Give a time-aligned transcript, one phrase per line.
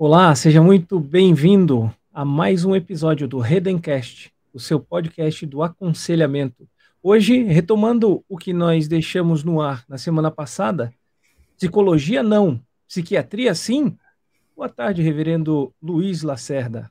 [0.00, 6.68] Olá, seja muito bem-vindo a mais um episódio do Redencast, o seu podcast do aconselhamento.
[7.02, 10.94] Hoje, retomando o que nós deixamos no ar na semana passada,
[11.56, 13.98] psicologia não, psiquiatria sim?
[14.54, 16.88] Boa tarde, reverendo Luiz Lacerda.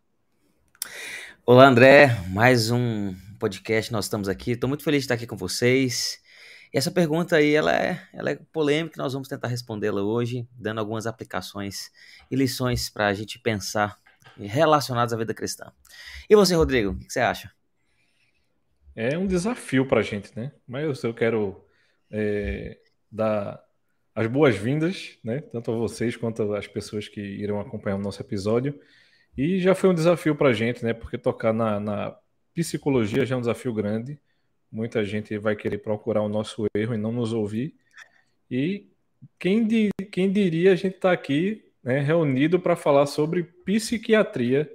[1.45, 5.37] Olá, André, mais um podcast, nós estamos aqui, estou muito feliz de estar aqui com
[5.37, 6.19] vocês.
[6.73, 10.79] E essa pergunta aí, ela é, ela é polêmica, nós vamos tentar respondê-la hoje, dando
[10.79, 11.91] algumas aplicações
[12.29, 13.97] e lições para a gente pensar
[14.37, 15.71] relacionadas à vida cristã.
[16.29, 17.51] E você, Rodrigo, o que você acha?
[18.95, 20.51] É um desafio para a gente, né?
[20.67, 21.63] Mas eu quero
[22.09, 22.77] é,
[23.11, 23.63] dar
[24.13, 25.41] as boas-vindas, né?
[25.41, 28.79] Tanto a vocês quanto às pessoas que irão acompanhar o nosso episódio.
[29.37, 30.93] E já foi um desafio para a gente, né?
[30.93, 32.17] Porque tocar na, na
[32.55, 34.19] psicologia já é um desafio grande.
[34.71, 37.73] Muita gente vai querer procurar o nosso erro e não nos ouvir.
[38.49, 38.87] E
[39.39, 44.69] quem, di, quem diria a gente estar tá aqui né, reunido para falar sobre psiquiatria,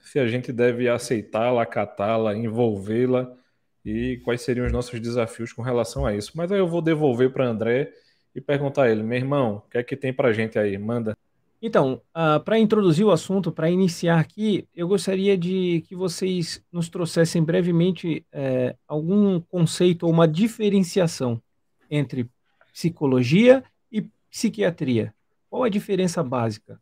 [0.00, 3.36] se a gente deve aceitá-la, acatá-la, envolvê-la
[3.84, 6.32] e quais seriam os nossos desafios com relação a isso.
[6.34, 7.92] Mas aí eu vou devolver para André
[8.34, 10.78] e perguntar a ele, meu irmão, o que é que tem para a gente aí?
[10.78, 11.16] Manda.
[11.60, 16.88] Então, ah, para introduzir o assunto, para iniciar aqui, eu gostaria de que vocês nos
[16.88, 21.42] trouxessem brevemente é, algum conceito ou uma diferenciação
[21.90, 22.30] entre
[22.72, 25.12] psicologia e psiquiatria.
[25.50, 26.80] Qual a diferença básica?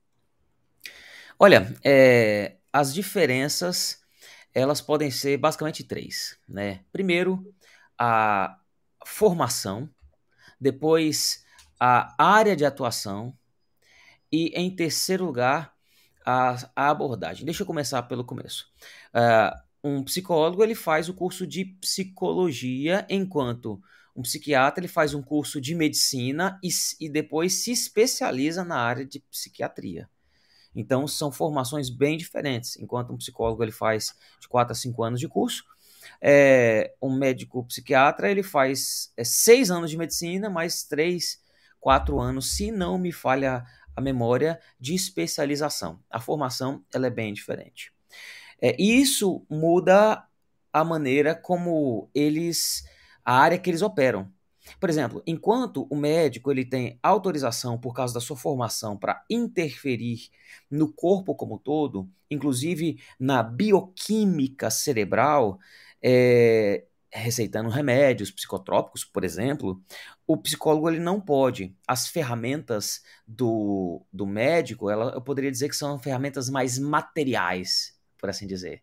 [1.38, 4.04] Olha, é, as diferenças
[4.52, 6.80] elas podem ser basicamente três, né?
[6.90, 7.54] Primeiro,
[7.98, 8.58] a
[9.04, 9.88] formação,
[10.58, 11.44] depois
[11.78, 13.36] a área de atuação
[14.30, 15.74] e, em terceiro lugar,
[16.24, 17.44] a, a abordagem.
[17.44, 18.68] Deixa eu começar pelo começo.
[19.14, 23.80] Uh, um psicólogo ele faz o curso de psicologia, enquanto
[24.16, 26.68] um psiquiatra ele faz um curso de medicina e,
[27.00, 30.08] e depois se especializa na área de psiquiatria.
[30.74, 32.76] Então são formações bem diferentes.
[32.78, 35.64] Enquanto um psicólogo ele faz de 4 a 5 anos de curso,
[36.20, 41.40] é, um médico psiquiatra ele faz é, seis anos de medicina, mais três,
[41.80, 43.64] quatro anos, se não me falha
[43.96, 45.98] a memória de especialização.
[46.10, 47.92] A formação ela é bem diferente.
[48.60, 50.24] É, isso muda
[50.72, 52.84] a maneira como eles,
[53.24, 54.30] a área que eles operam.
[54.80, 60.28] Por exemplo, enquanto o médico ele tem autorização por causa da sua formação para interferir
[60.70, 65.58] no corpo como um todo, inclusive na bioquímica cerebral,
[66.02, 69.82] é, receitando remédios psicotrópicos, por exemplo,
[70.26, 71.74] o psicólogo ele não pode.
[71.86, 78.28] As ferramentas do, do médico, ela, eu poderia dizer que são ferramentas mais materiais, por
[78.28, 78.82] assim dizer.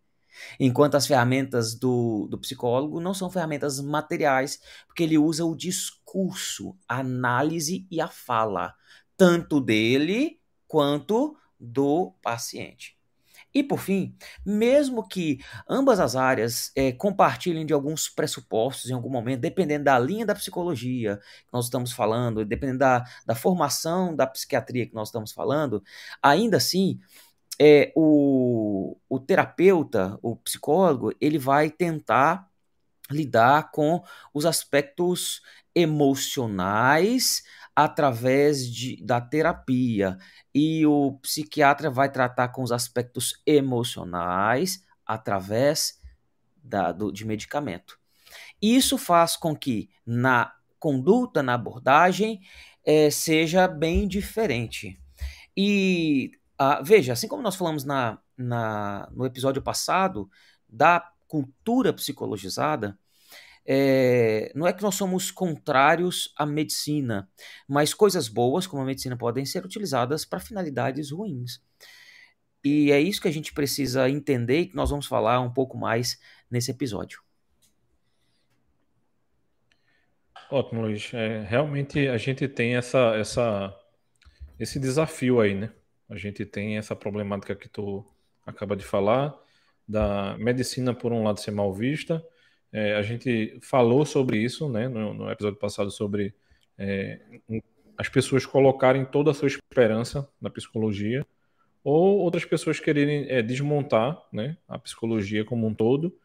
[0.59, 6.75] Enquanto as ferramentas do, do psicólogo não são ferramentas materiais, porque ele usa o discurso,
[6.88, 8.73] a análise e a fala,
[9.16, 12.97] tanto dele quanto do paciente.
[13.53, 14.16] E por fim,
[14.46, 20.00] mesmo que ambas as áreas é, compartilhem de alguns pressupostos em algum momento, dependendo da
[20.00, 25.09] linha da psicologia que nós estamos falando, dependendo da, da formação da psiquiatria que nós
[25.09, 25.84] estamos falando,
[26.22, 27.00] ainda assim,
[27.59, 32.47] é, o, o terapeuta, o psicólogo, ele vai tentar
[33.12, 34.03] lidar com
[34.34, 35.41] os aspectos
[35.75, 37.44] emocionais,
[37.75, 40.17] através de, da terapia.
[40.53, 46.00] E o psiquiatra vai tratar com os aspectos emocionais através
[46.63, 48.00] da, do, de medicamento.
[48.61, 52.41] Isso faz com que na conduta, na abordagem,
[52.85, 55.00] é, seja bem diferente.
[55.55, 56.31] E
[56.84, 60.29] veja, assim como nós falamos na, na, no episódio passado
[60.67, 62.97] da cultura psicologizada,
[63.66, 67.29] é, não é que nós somos contrários à medicina,
[67.68, 71.62] mas coisas boas, como a medicina, podem ser utilizadas para finalidades ruins.
[72.63, 75.78] E é isso que a gente precisa entender e que nós vamos falar um pouco
[75.78, 76.19] mais
[76.50, 77.22] nesse episódio.
[80.50, 81.13] Ótimo, Luiz.
[81.13, 83.75] É, realmente a gente tem essa, essa,
[84.59, 85.72] esse desafio aí, né?
[86.09, 88.05] A gente tem essa problemática que tu
[88.46, 89.35] acaba de falar,
[89.88, 92.23] da medicina, por um lado, ser mal vista,
[92.73, 96.34] é, a gente falou sobre isso né, no, no episódio passado sobre
[96.75, 97.22] é,
[97.96, 101.23] as pessoas colocarem toda a sua esperança na psicologia
[101.84, 106.17] ou outras pessoas quererem é, desmontar né, a psicologia como um todo.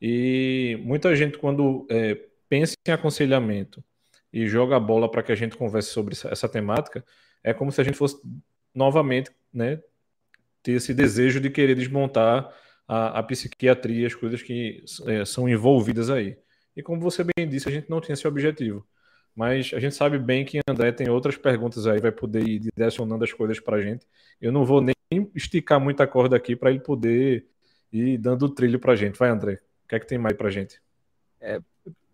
[0.00, 2.18] E muita gente, quando é,
[2.48, 3.84] pensa em aconselhamento
[4.32, 7.04] e joga a bola para que a gente converse sobre essa temática,
[7.44, 8.16] é como se a gente fosse
[8.74, 9.82] novamente né,
[10.62, 12.50] ter esse desejo de querer desmontar
[12.92, 16.36] a, a psiquiatria, as coisas que é, são envolvidas aí.
[16.76, 18.86] E como você bem disse, a gente não tinha esse objetivo.
[19.34, 23.24] Mas a gente sabe bem que André tem outras perguntas aí, vai poder ir direcionando
[23.24, 24.06] as coisas para a gente.
[24.38, 24.94] Eu não vou nem
[25.34, 27.46] esticar muita corda aqui para ele poder
[27.90, 29.18] ir dando o trilho para a gente.
[29.18, 29.54] Vai, André.
[29.84, 30.78] O que é que tem mais para a gente?
[31.40, 31.60] É,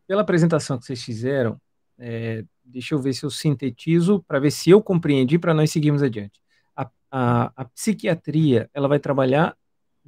[0.07, 1.61] pela apresentação que vocês fizeram,
[1.99, 6.05] é, deixa eu ver se eu sintetizo para ver se eu compreendi para nós seguirmos
[6.05, 6.41] adiante.
[6.77, 9.57] A, a, a, psiquiatria ela vai trabalhar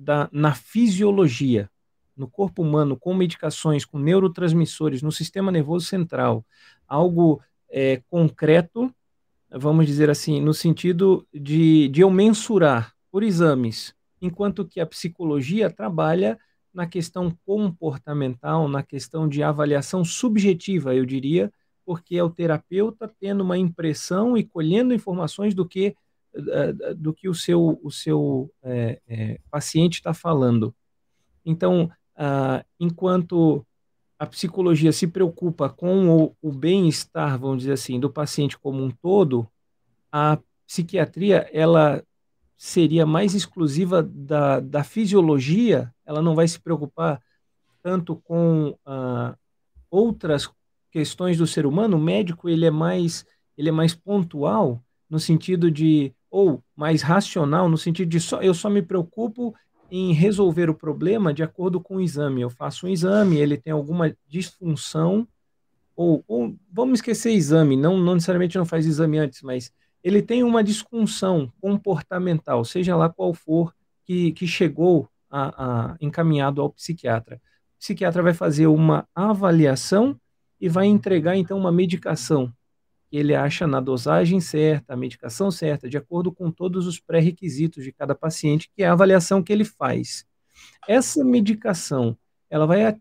[0.00, 1.70] da, na fisiologia,
[2.16, 6.44] no corpo humano, com medicações, com neurotransmissores, no sistema nervoso central,
[6.88, 8.92] algo é, concreto,
[9.50, 15.70] vamos dizer assim, no sentido de, de eu mensurar por exames, enquanto que a psicologia
[15.70, 16.38] trabalha
[16.72, 21.52] na questão comportamental, na questão de avaliação subjetiva, eu diria,
[21.84, 25.94] porque é o terapeuta tendo uma impressão e colhendo informações do que
[26.96, 30.74] do que o seu o seu é, é, paciente está falando.
[31.44, 33.66] Então, ah, enquanto
[34.18, 38.90] a psicologia se preocupa com o, o bem-estar, vamos dizer assim, do paciente como um
[38.90, 39.48] todo,
[40.12, 42.04] a psiquiatria ela
[42.56, 47.22] seria mais exclusiva da, da fisiologia, ela não vai se preocupar
[47.82, 49.34] tanto com ah,
[49.90, 50.50] outras
[50.90, 51.96] questões do ser humano.
[51.96, 53.24] O médico ele é mais
[53.56, 58.54] ele é mais pontual no sentido de ou mais racional no sentido de só eu
[58.54, 59.54] só me preocupo
[59.90, 62.40] em resolver o problema de acordo com o exame.
[62.40, 65.26] Eu faço um exame, ele tem alguma disfunção
[65.96, 69.70] ou, ou vamos esquecer exame, não, não necessariamente não faz exame antes, mas
[70.02, 73.74] ele tem uma disfunção comportamental, seja lá qual for,
[74.06, 77.36] que, que chegou a, a, encaminhado ao psiquiatra.
[77.76, 80.18] O psiquiatra vai fazer uma avaliação
[80.58, 82.50] e vai entregar, então, uma medicação
[83.10, 87.82] que ele acha na dosagem certa, a medicação certa, de acordo com todos os pré-requisitos
[87.82, 90.24] de cada paciente, que é a avaliação que ele faz.
[90.86, 92.16] Essa medicação,
[92.48, 92.96] ela vai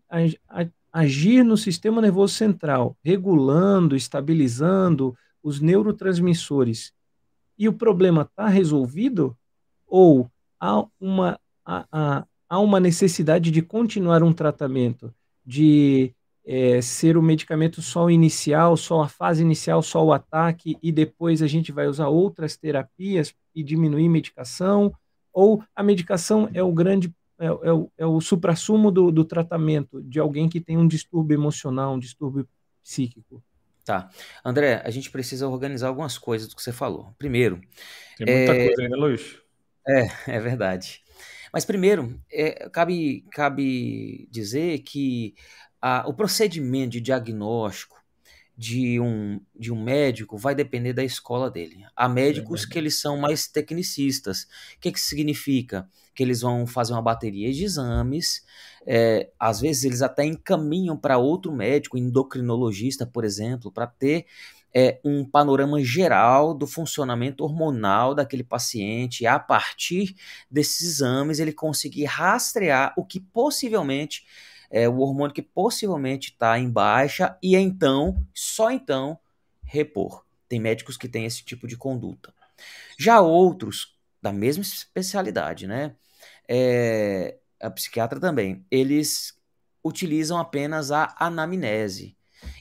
[0.92, 6.92] agir no sistema nervoso central, regulando, estabilizando, os neurotransmissores
[7.58, 9.36] e o problema está resolvido,
[9.86, 15.14] ou há uma, há, há uma necessidade de continuar um tratamento,
[15.44, 20.76] de é, ser o medicamento só o inicial, só a fase inicial, só o ataque,
[20.82, 24.92] e depois a gente vai usar outras terapias e diminuir medicação,
[25.32, 30.02] ou a medicação é o grande, é, é o, é o suprassumo do, do tratamento
[30.02, 32.48] de alguém que tem um distúrbio emocional, um distúrbio
[32.82, 33.42] psíquico.
[33.84, 34.10] Tá.
[34.44, 37.12] André, a gente precisa organizar algumas coisas do que você falou.
[37.18, 37.60] Primeiro.
[38.16, 38.66] Tem muita é...
[38.66, 39.38] coisa ainda, Luiz.
[39.86, 41.02] É, é verdade.
[41.52, 45.34] Mas primeiro, é, cabe, cabe dizer que
[45.80, 48.00] a, o procedimento de diagnóstico
[48.60, 51.82] de um, de um médico vai depender da escola dele.
[51.96, 54.42] Há médicos é que eles são mais tecnicistas.
[54.76, 55.88] O que, que significa?
[56.14, 58.44] Que eles vão fazer uma bateria de exames,
[58.86, 64.26] é, às vezes eles até encaminham para outro médico, endocrinologista, por exemplo, para ter
[64.74, 70.14] é, um panorama geral do funcionamento hormonal daquele paciente, e a partir
[70.50, 74.26] desses exames ele conseguir rastrear o que possivelmente
[74.70, 79.18] é, o hormônio que possivelmente está em baixa e então, só então,
[79.62, 80.24] repor.
[80.48, 82.32] Tem médicos que têm esse tipo de conduta.
[82.98, 85.96] Já outros, da mesma especialidade, né?
[86.48, 89.38] É, a psiquiatra também, eles
[89.84, 92.16] utilizam apenas a anamnese.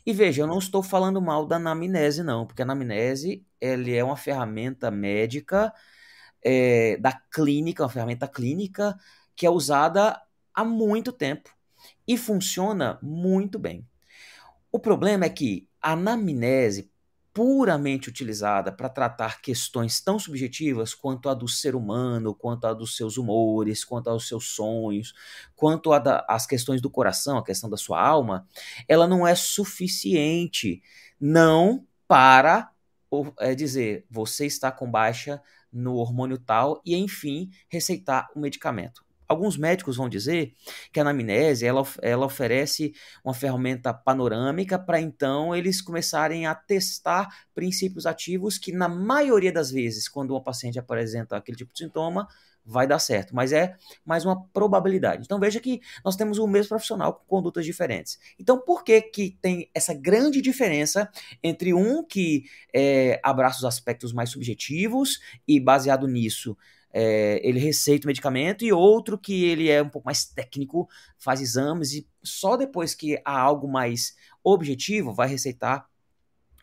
[0.06, 4.04] E veja, eu não estou falando mal da anamnese, não, porque a anamnese ele é
[4.04, 5.74] uma ferramenta médica
[6.44, 8.98] é, da clínica, uma ferramenta clínica
[9.36, 10.22] que é usada
[10.54, 11.50] há muito tempo
[12.10, 13.88] e funciona muito bem.
[14.72, 16.92] O problema é que a anamnese
[17.32, 22.98] puramente utilizada para tratar questões tão subjetivas quanto a do ser humano, quanto a dos
[22.98, 25.14] seus humores, quanto aos seus sonhos,
[25.56, 28.48] quanto às questões do coração, a questão da sua alma,
[28.88, 30.82] ela não é suficiente
[31.22, 32.72] não para
[33.40, 35.40] é, dizer você está com baixa
[35.72, 39.09] no hormônio tal e enfim receitar o medicamento.
[39.30, 40.56] Alguns médicos vão dizer
[40.92, 42.94] que a anamnese ela, ela oferece
[43.24, 49.70] uma ferramenta panorâmica para então eles começarem a testar princípios ativos que, na maioria das
[49.70, 52.28] vezes, quando uma paciente apresenta aquele tipo de sintoma,
[52.66, 55.24] vai dar certo, mas é mais uma probabilidade.
[55.24, 58.20] Então veja que nós temos o mesmo profissional com condutas diferentes.
[58.40, 61.10] Então por que que tem essa grande diferença
[61.44, 66.58] entre um que é, abraça os aspectos mais subjetivos e baseado nisso
[66.92, 71.42] é, ele receita o medicamento, e outro que ele é um pouco mais técnico, faz
[71.42, 75.88] exames e só depois que há algo mais objetivo vai receitar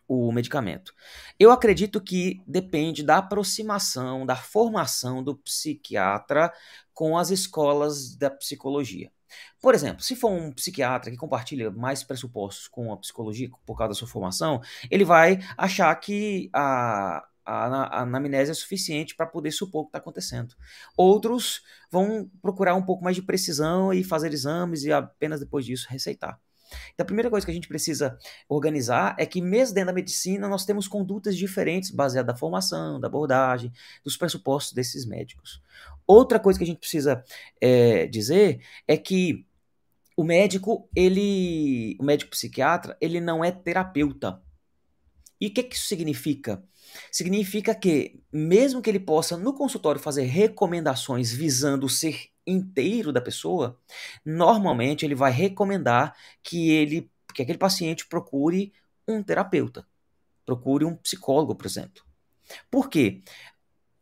[0.09, 0.95] o medicamento.
[1.39, 6.53] Eu acredito que depende da aproximação, da formação do psiquiatra
[6.95, 9.11] com as escolas da psicologia.
[9.61, 13.89] Por exemplo, se for um psiquiatra que compartilha mais pressupostos com a psicologia por causa
[13.89, 19.83] da sua formação, ele vai achar que a, a, anamnese é suficiente para poder supor
[19.83, 20.55] o que está acontecendo.
[20.97, 25.87] Outros vão procurar um pouco mais de precisão e fazer exames e apenas depois disso
[25.89, 26.39] receitar.
[26.93, 30.49] Então, a primeira coisa que a gente precisa organizar é que, mesmo dentro da medicina,
[30.49, 33.73] nós temos condutas diferentes baseadas na formação, da abordagem,
[34.05, 35.63] dos pressupostos desses médicos.
[36.07, 37.25] Outra coisa que a gente precisa
[37.61, 39.47] é, dizer é que
[40.17, 44.41] o médico, ele, o médico psiquiatra, ele não é terapeuta.
[45.41, 46.63] E o que, que isso significa?
[47.11, 53.21] Significa que, mesmo que ele possa no consultório fazer recomendações visando o ser inteiro da
[53.21, 53.79] pessoa,
[54.25, 58.73] normalmente ele vai recomendar que ele, que aquele paciente procure
[59.07, 59.87] um terapeuta,
[60.45, 62.03] procure um psicólogo, por exemplo.
[62.71, 63.23] Por quê?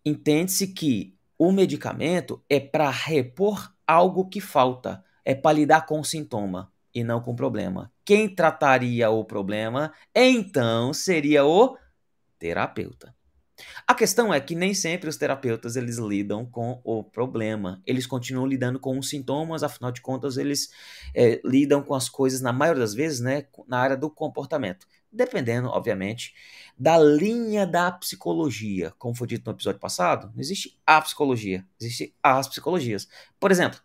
[0.04, 6.04] Entende-se que o medicamento é para repor algo que falta, é para lidar com o
[6.04, 7.90] sintoma e não com o problema.
[8.04, 11.76] Quem trataria o problema, então, seria o
[12.38, 13.14] terapeuta.
[13.86, 17.80] A questão é que nem sempre os terapeutas eles lidam com o problema.
[17.86, 20.70] Eles continuam lidando com os sintomas, afinal de contas, eles
[21.14, 24.86] é, lidam com as coisas, na maioria das vezes, né, na área do comportamento.
[25.14, 26.34] Dependendo, obviamente,
[26.76, 28.92] da linha da psicologia.
[28.98, 33.08] Como foi dito no episódio passado, não existe a psicologia, existe as psicologias.
[33.38, 33.78] Por exemplo,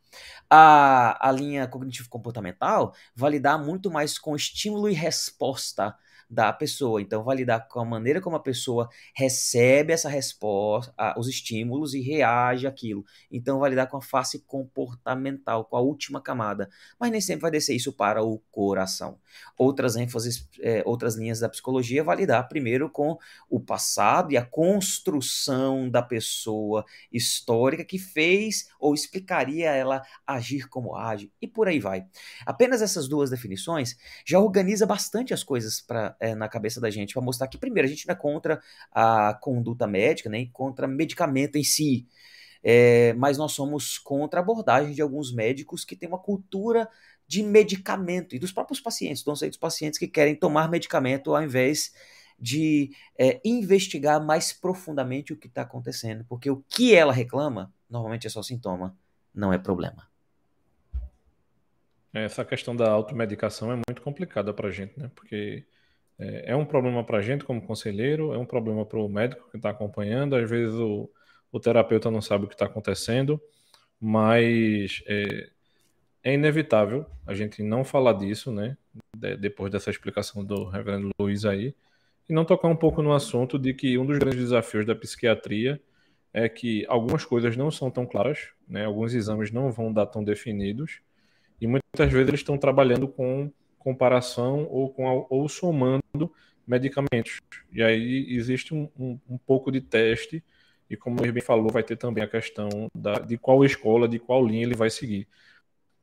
[0.49, 5.95] a, a linha cognitivo-comportamental vai lidar muito mais com estímulo e resposta
[6.29, 7.01] da pessoa.
[7.01, 12.01] Então, vai lidar com a maneira como a pessoa recebe essa resposta, os estímulos e
[12.01, 13.03] reage àquilo.
[13.31, 16.69] Então, vai lidar com a face comportamental, com a última camada.
[16.99, 19.17] Mas nem sempre vai descer isso para o coração.
[19.57, 23.17] Outras ênfases, é, outras linhas da psicologia vai lidar primeiro com
[23.49, 30.95] o passado e a construção da pessoa histórica que fez ou explicaria ela agir como
[30.95, 32.05] age e por aí vai.
[32.45, 33.95] Apenas essas duas definições
[34.25, 37.87] já organiza bastante as coisas para é, na cabeça da gente para mostrar que, primeiro,
[37.87, 38.61] a gente não é contra
[38.91, 42.07] a conduta médica, nem contra medicamento em si,
[42.63, 46.89] é, mas nós somos contra a abordagem de alguns médicos que têm uma cultura
[47.27, 51.93] de medicamento e dos próprios pacientes, então, dos pacientes que querem tomar medicamento ao invés
[52.39, 58.27] de é, investigar mais profundamente o que está acontecendo, porque o que ela reclama normalmente
[58.27, 58.97] é só sintoma,
[59.33, 60.07] não é problema.
[62.13, 65.11] Essa questão da automedicação é muito complicada para a gente, né?
[65.13, 65.65] Porque
[66.19, 69.49] é, é um problema para a gente como conselheiro, é um problema para o médico
[69.49, 70.35] que está acompanhando.
[70.35, 71.09] Às vezes o,
[71.51, 73.41] o, terapeuta não sabe o que está acontecendo,
[73.99, 75.49] mas é,
[76.23, 78.77] é, inevitável a gente não falar disso, né?
[79.15, 81.73] De, depois dessa explicação do Reverendo Luiz aí,
[82.27, 85.81] e não tocar um pouco no assunto de que um dos grandes desafios da psiquiatria
[86.33, 88.85] é que algumas coisas não são tão claras, né?
[88.85, 91.01] Alguns exames não vão dar tão definidos
[91.61, 96.31] e muitas vezes eles estão trabalhando com comparação ou, com, ou somando
[96.67, 97.39] medicamentos.
[97.71, 100.43] E aí existe um, um, um pouco de teste,
[100.89, 104.19] e como ele bem falou, vai ter também a questão da, de qual escola, de
[104.19, 105.27] qual linha ele vai seguir.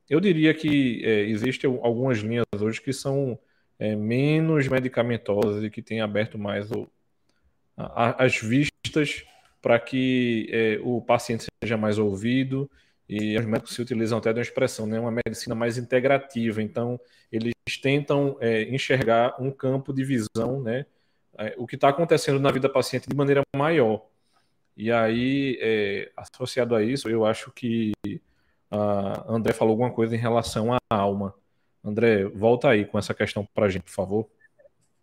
[0.09, 3.37] Eu diria que é, existem algumas linhas hoje que são
[3.77, 6.89] é, menos medicamentosas e que têm aberto mais o,
[7.75, 9.23] a, as vistas
[9.61, 12.69] para que é, o paciente seja mais ouvido
[13.09, 16.61] e os médicos se utilizam até de uma expressão, né, uma medicina mais integrativa.
[16.61, 16.99] Então,
[17.31, 20.85] eles tentam é, enxergar um campo de visão, né,
[21.37, 24.05] é, o que está acontecendo na vida do paciente de maneira maior.
[24.75, 27.93] E aí, é, associado a isso, eu acho que
[28.69, 31.33] a André falou alguma coisa em relação à alma.
[31.83, 34.29] André, volta aí com essa questão para a gente, por favor.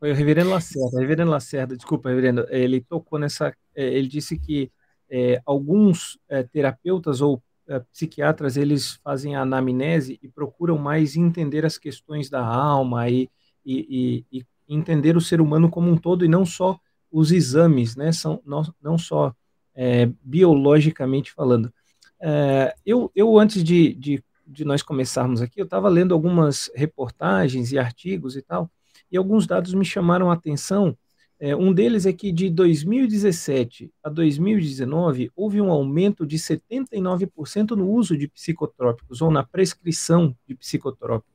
[0.00, 1.00] O reverendo Lacerda.
[1.00, 3.56] Reverendo Lacerda, desculpa, reverendo, ele tocou nessa.
[3.74, 4.70] É, ele disse que
[5.08, 7.42] é, alguns é, terapeutas ou
[7.92, 13.28] psiquiatras eles fazem a anamnese e procuram mais entender as questões da alma e,
[13.64, 16.78] e, e, e entender o ser humano como um todo e não só
[17.10, 18.12] os exames, né?
[18.12, 19.34] São não, não só
[19.74, 21.72] é, biologicamente falando.
[22.20, 27.72] É, eu, eu antes de, de, de nós começarmos aqui, eu estava lendo algumas reportagens
[27.72, 28.70] e artigos e tal,
[29.10, 30.96] e alguns dados me chamaram a atenção
[31.44, 37.90] é, um deles é que de 2017 a 2019 houve um aumento de 79% no
[37.90, 41.34] uso de psicotrópicos ou na prescrição de psicotrópicos.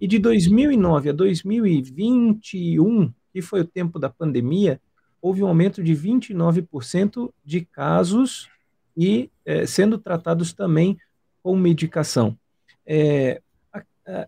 [0.00, 4.80] E de 2009 a 2021, que foi o tempo da pandemia,
[5.22, 8.48] houve um aumento de 29% de casos
[8.96, 10.98] e é, sendo tratados também
[11.40, 12.36] com medicação.
[12.84, 13.40] É,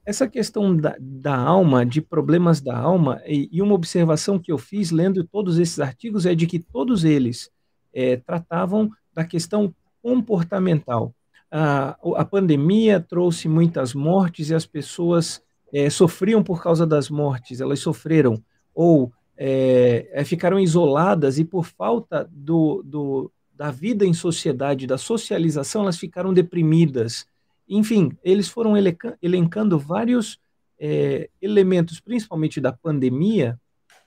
[0.04, 4.58] essa questão da, da, alma, de problemas da alma, e, e, uma observação que eu
[4.58, 7.50] fiz lendo todos esses artigos é de que todos eles
[7.94, 11.14] é, tratavam da questão comportamental.
[11.50, 15.42] a, a pandemia trouxe muitas mortes e as pessoas
[15.72, 18.42] é, sofriam por causa das mortes, elas sofreram
[18.74, 25.82] ou é, ficaram isoladas e por falta do, do, da vida em sociedade, da socialização,
[25.82, 27.26] elas ficaram deprimidas.
[27.68, 28.74] Enfim, eles foram
[29.20, 30.38] elencando vários
[30.78, 33.60] é, elementos, principalmente da pandemia,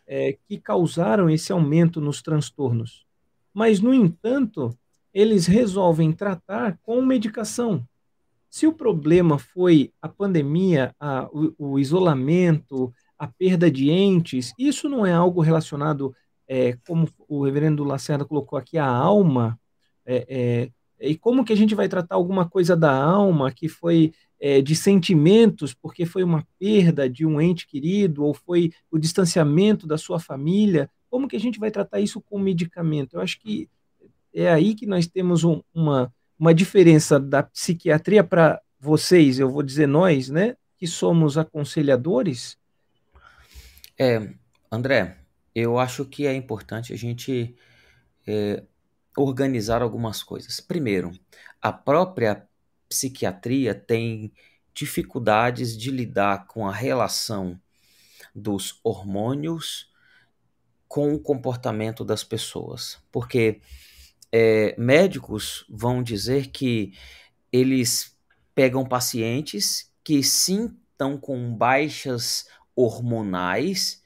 [0.08, 3.06] é, que causaram esse aumento nos transtornos.
[3.54, 4.76] Mas, no entanto,
[5.14, 7.86] eles resolvem tratar com medicação.
[8.50, 14.90] Se o problema foi a pandemia, a, o, o, isolamento, a perda de entes, isso
[14.90, 16.16] não é algo relacionado,
[16.48, 19.58] é, como o reverendo Lacerda colocou aqui, à alma,
[20.06, 20.72] é, é,
[21.10, 24.76] e como que a gente vai tratar alguma coisa da alma que foi é, de
[24.76, 30.20] sentimentos, porque foi uma perda de um ente querido, ou foi o distanciamento da sua
[30.20, 33.16] família, como que a gente vai tratar isso com medicamento?
[33.16, 33.70] Eu acho que
[34.34, 39.62] é aí que nós temos um, uma, uma diferença da psiquiatria para vocês, eu vou
[39.62, 42.58] dizer nós, né, que somos aconselhadores.
[44.00, 44.30] É,
[44.72, 45.18] André,
[45.54, 47.56] eu acho que é importante a gente
[48.26, 48.64] é,
[49.18, 50.60] organizar algumas coisas.
[50.60, 51.12] Primeiro,
[51.62, 52.48] a própria
[52.88, 54.32] psiquiatria tem
[54.74, 57.60] dificuldades de lidar com a relação
[58.34, 59.92] dos hormônios
[60.88, 63.62] com o comportamento das pessoas, porque
[64.32, 66.94] é, médicos vão dizer que
[67.52, 68.18] eles
[68.54, 74.02] pegam pacientes que sim estão com baixas hormonais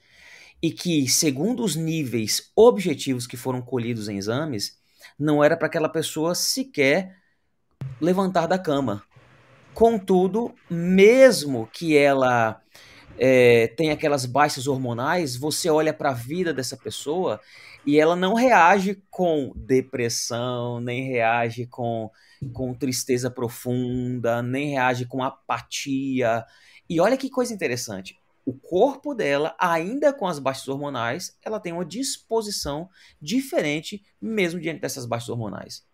[0.62, 4.78] e que, segundo os níveis objetivos que foram colhidos em exames,
[5.18, 7.16] não era para aquela pessoa sequer
[8.00, 9.02] levantar da cama.
[9.74, 12.60] Contudo, mesmo que ela
[13.18, 17.40] é, tenha aquelas baixas hormonais, você olha para a vida dessa pessoa
[17.84, 22.10] e ela não reage com depressão, nem reage com,
[22.52, 26.44] com tristeza profunda, nem reage com apatia.
[26.88, 28.18] E olha que coisa interessante.
[28.46, 32.88] O corpo dela, ainda com as baixas hormonais, ela tem uma disposição
[33.20, 35.84] diferente, mesmo diante dessas baixas hormonais.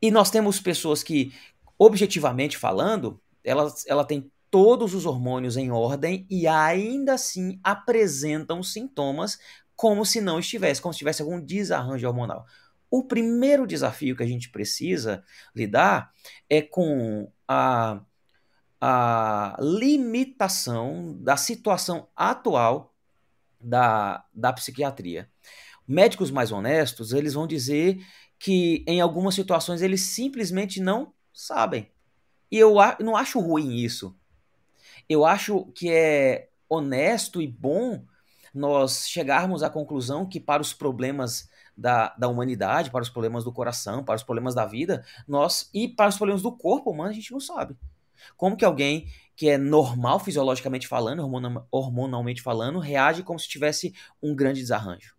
[0.00, 1.30] E nós temos pessoas que,
[1.78, 9.38] objetivamente falando, ela, ela tem todos os hormônios em ordem e ainda assim apresentam sintomas
[9.76, 12.46] como se não estivesse, como se tivesse algum desarranjo hormonal.
[12.90, 15.22] O primeiro desafio que a gente precisa
[15.54, 16.10] lidar
[16.48, 18.00] é com a,
[18.80, 22.94] a limitação da situação atual
[23.60, 25.28] da, da psiquiatria.
[25.86, 27.98] Médicos mais honestos, eles vão dizer
[28.38, 31.90] que em algumas situações eles simplesmente não sabem.
[32.50, 34.16] E eu não acho ruim isso.
[35.08, 38.04] Eu acho que é honesto e bom
[38.54, 43.52] nós chegarmos à conclusão que para os problemas da, da humanidade, para os problemas do
[43.52, 47.14] coração, para os problemas da vida, nós e para os problemas do corpo humano a
[47.14, 47.76] gente não sabe.
[48.36, 51.22] Como que alguém que é normal fisiologicamente falando,
[51.70, 55.14] hormonalmente falando, reage como se tivesse um grande desarranjo?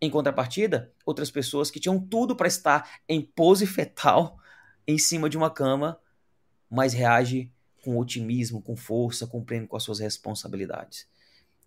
[0.00, 4.38] Em contrapartida, outras pessoas que tinham tudo para estar em pose fetal
[4.86, 5.98] em cima de uma cama,
[6.70, 7.52] mas reage
[7.84, 11.06] com otimismo, com força, cumprindo com as suas responsabilidades.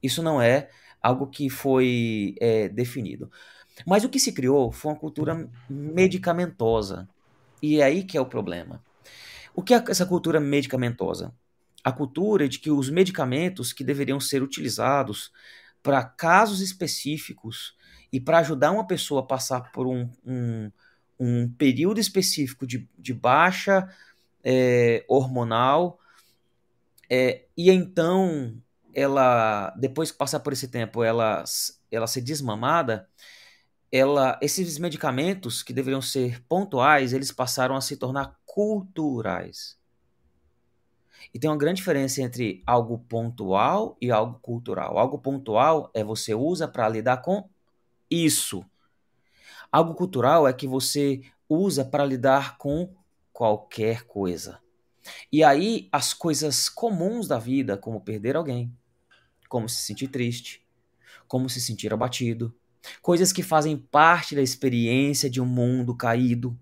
[0.02, 0.70] Isso não é
[1.02, 3.32] algo que foi é, definido.
[3.86, 7.08] Mas o que se criou foi uma cultura medicamentosa.
[7.62, 8.84] E é aí que é o problema.
[9.54, 11.34] O que é essa cultura medicamentosa?
[11.84, 15.32] A cultura de que os medicamentos que deveriam ser utilizados
[15.82, 17.76] para casos específicos
[18.12, 20.72] e para ajudar uma pessoa a passar por um, um,
[21.20, 23.88] um período específico de, de baixa
[24.44, 26.00] é, hormonal,
[27.10, 28.56] é, e então
[28.94, 31.44] ela, depois que passar por esse tempo, ela,
[31.92, 33.08] ela ser desmamada,
[33.92, 39.80] ela, esses medicamentos que deveriam ser pontuais, eles passaram a se tornar culturais.
[41.34, 45.00] E tem uma grande diferença entre algo pontual e algo cultural.
[45.00, 47.50] Algo pontual é você usa para lidar com
[48.12, 48.64] isso.
[49.72, 52.94] Algo cultural é que você usa para lidar com
[53.32, 54.60] qualquer coisa.
[55.32, 58.72] E aí as coisas comuns da vida, como perder alguém,
[59.50, 60.64] como se sentir triste,
[61.28, 62.54] como se sentir abatido,
[63.02, 66.56] coisas que fazem parte da experiência de um mundo caído,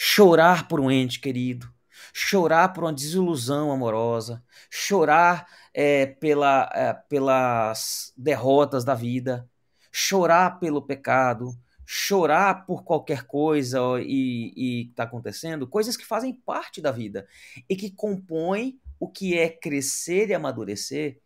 [0.00, 1.68] chorar por um ente querido,
[2.14, 9.50] chorar por uma desilusão amorosa, chorar é, pela, é, pelas derrotas da vida,
[9.90, 11.52] chorar pelo pecado,
[11.84, 17.26] chorar por qualquer coisa e está acontecendo, coisas que fazem parte da vida
[17.68, 21.18] e que compõem o que é crescer e amadurecer.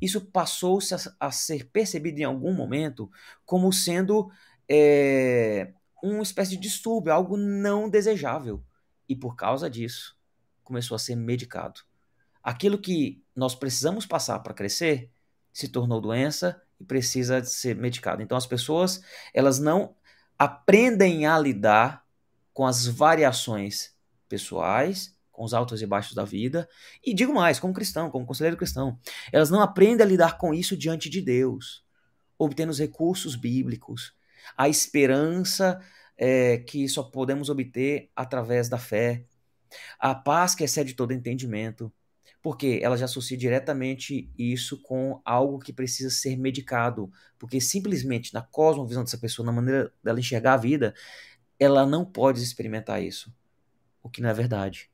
[0.00, 3.08] Isso passou-se a, a, ser percebido em algum momento
[3.44, 4.30] como sendo
[4.68, 8.62] é, uma espécie de distúrbio, algo não desejável.
[9.08, 10.16] e por causa disso
[10.64, 11.80] começou a ser medicado.
[12.42, 15.10] Aquilo que nós precisamos passar para crescer
[15.52, 18.20] se tornou doença e precisa ser medicado.
[18.20, 19.00] Então as pessoas,
[19.32, 19.94] elas não
[20.38, 22.04] aprendem a lidar
[22.52, 23.94] com as variações
[24.28, 26.68] pessoais, com os altos e baixos da vida,
[27.04, 28.98] e digo mais, como cristão, como conselheiro cristão,
[29.30, 31.84] elas não aprendem a lidar com isso diante de Deus,
[32.38, 34.14] obtendo os recursos bíblicos,
[34.56, 35.80] a esperança
[36.16, 39.24] é, que só podemos obter através da fé,
[39.98, 41.92] a paz que excede todo entendimento,
[42.42, 48.42] porque ela já associa diretamente isso com algo que precisa ser medicado, porque simplesmente na
[48.42, 50.94] cosmovisão dessa pessoa, na maneira dela enxergar a vida,
[51.58, 53.34] ela não pode experimentar isso,
[54.02, 54.90] o que não é verdade.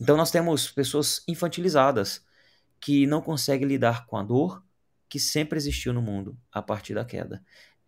[0.00, 2.24] Então nós temos pessoas infantilizadas
[2.80, 4.62] que não conseguem lidar com a dor
[5.08, 7.44] que sempre existiu no mundo a partir da queda.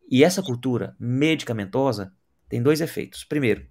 [0.09, 2.15] E essa cultura medicamentosa
[2.49, 3.25] tem dois efeitos.
[3.25, 3.67] Primeiro,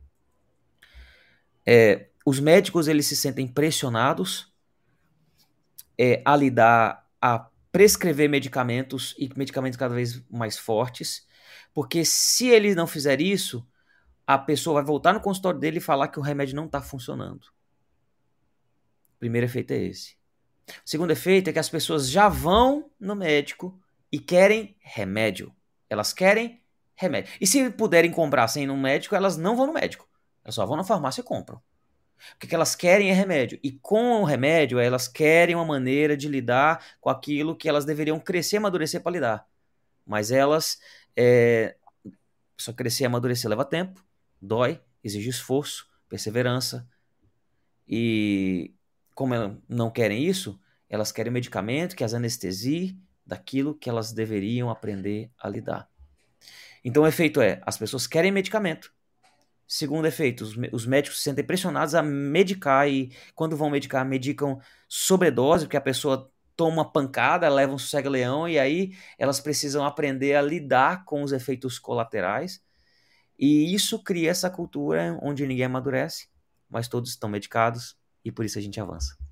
[1.65, 4.53] é, os médicos eles se sentem pressionados
[5.97, 11.25] é, a lidar, a prescrever medicamentos e medicamentos cada vez mais fortes,
[11.73, 13.67] porque se ele não fizer isso,
[14.25, 17.45] a pessoa vai voltar no consultório dele e falar que o remédio não está funcionando.
[19.15, 20.17] O primeiro efeito é esse.
[20.67, 23.79] O segundo efeito é que as pessoas já vão no médico
[24.11, 25.54] e querem remédio.
[25.89, 26.61] Elas querem
[26.95, 27.33] remédio.
[27.39, 30.07] E se puderem comprar sem ir no médico, elas não vão no médico.
[30.43, 31.61] Elas só vão na farmácia e compram.
[32.35, 33.59] O que elas querem é remédio.
[33.63, 38.19] E com o remédio, elas querem uma maneira de lidar com aquilo que elas deveriam
[38.19, 39.47] crescer e amadurecer para lidar.
[40.05, 40.79] Mas elas.
[41.15, 41.75] É,
[42.57, 44.03] só crescer e amadurecer leva tempo,
[44.41, 46.87] dói, exige esforço, perseverança.
[47.87, 48.73] E
[49.13, 54.69] como elas não querem isso, elas querem medicamento que as anestesie daquilo que elas deveriam
[54.69, 55.89] aprender a lidar.
[56.83, 58.93] Então o efeito é: as pessoas querem medicamento.
[59.67, 64.59] Segundo efeito, os, os médicos se sentem pressionados a medicar e, quando vão medicar, medicam
[64.88, 70.35] sobredose, porque a pessoa toma uma pancada, leva um sossega-leão e aí elas precisam aprender
[70.35, 72.61] a lidar com os efeitos colaterais.
[73.38, 76.29] E isso cria essa cultura onde ninguém amadurece,
[76.69, 79.24] mas todos estão medicados e por isso a gente avança.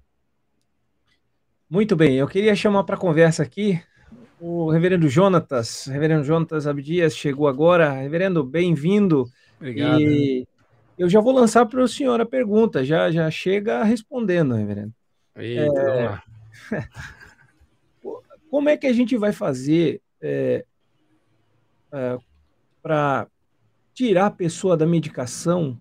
[1.73, 3.81] Muito bem, eu queria chamar para conversa aqui
[4.39, 5.88] o reverendo Jonatas.
[5.88, 7.93] Reverendo Jonatas Abdias chegou agora.
[7.93, 9.25] Reverendo, bem-vindo.
[9.57, 9.99] Obrigado.
[9.99, 10.47] E
[10.99, 14.93] eu já vou lançar para o senhor a pergunta, já, já chega respondendo, reverendo.
[15.36, 16.09] Eita, é...
[16.09, 16.23] lá.
[18.51, 20.63] Como é que a gente vai fazer é,
[21.91, 22.17] é,
[22.83, 23.25] para
[23.95, 25.79] tirar a pessoa da medicação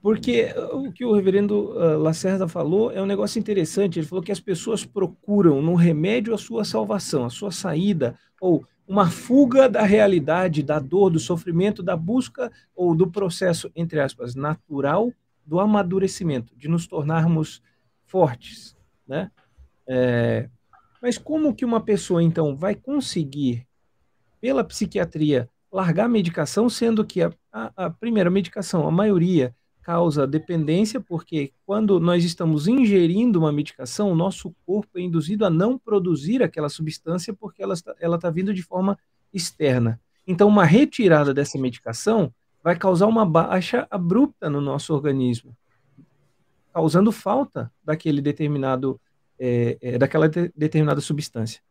[0.00, 3.98] porque o que o reverendo uh, Lacerda falou é um negócio interessante.
[3.98, 8.64] Ele falou que as pessoas procuram no remédio a sua salvação, a sua saída, ou
[8.86, 14.34] uma fuga da realidade, da dor, do sofrimento, da busca ou do processo, entre aspas,
[14.34, 15.12] natural
[15.44, 17.62] do amadurecimento, de nos tornarmos
[18.06, 18.76] fortes.
[19.06, 19.30] Né?
[19.86, 20.48] É,
[21.02, 23.66] mas como que uma pessoa, então, vai conseguir,
[24.40, 29.54] pela psiquiatria, largar a medicação, sendo que a, a, a primeira medicação, a maioria,
[29.88, 35.50] causa dependência, porque quando nós estamos ingerindo uma medicação, o nosso corpo é induzido a
[35.50, 38.98] não produzir aquela substância porque ela está, ela está vindo de forma
[39.32, 39.98] externa.
[40.26, 42.30] Então, uma retirada dessa medicação
[42.62, 45.56] vai causar uma baixa abrupta no nosso organismo,
[46.70, 49.00] causando falta daquele determinado,
[49.38, 51.62] é, é, daquela de, determinada substância.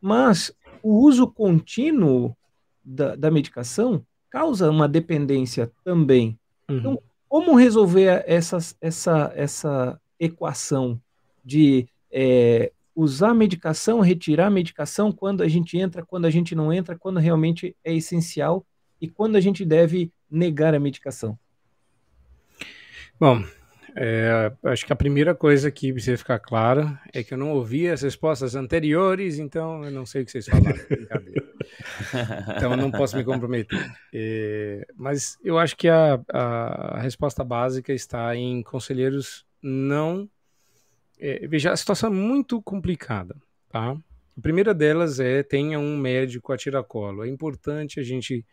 [0.00, 0.50] Mas
[0.82, 2.34] o uso contínuo
[2.82, 6.38] da, da medicação causa uma dependência também.
[6.70, 6.78] Uhum.
[6.78, 11.00] Então, como resolver essa, essa, essa equação
[11.44, 16.98] de é, usar medicação, retirar medicação quando a gente entra, quando a gente não entra,
[16.98, 18.64] quando realmente é essencial
[19.00, 21.38] e quando a gente deve negar a medicação?
[23.20, 23.44] Bom,
[23.98, 27.88] é, acho que a primeira coisa que precisa ficar clara é que eu não ouvi
[27.88, 30.76] as respostas anteriores, então eu não sei o que vocês falaram.
[32.54, 33.90] então eu não posso me comprometer.
[34.12, 40.28] É, mas eu acho que a, a, resposta básica está em conselheiros não.
[41.18, 43.34] É, veja, a situação é muito complicada.
[43.70, 43.92] Tá?
[43.92, 47.24] A primeira delas é tenha um médico a tiracolo.
[47.24, 48.44] É importante a gente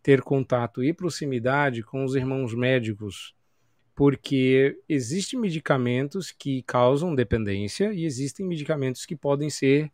[0.00, 3.34] ter contato e proximidade com os irmãos médicos
[3.94, 9.90] porque existem medicamentos que causam dependência e existem medicamentos que podem ser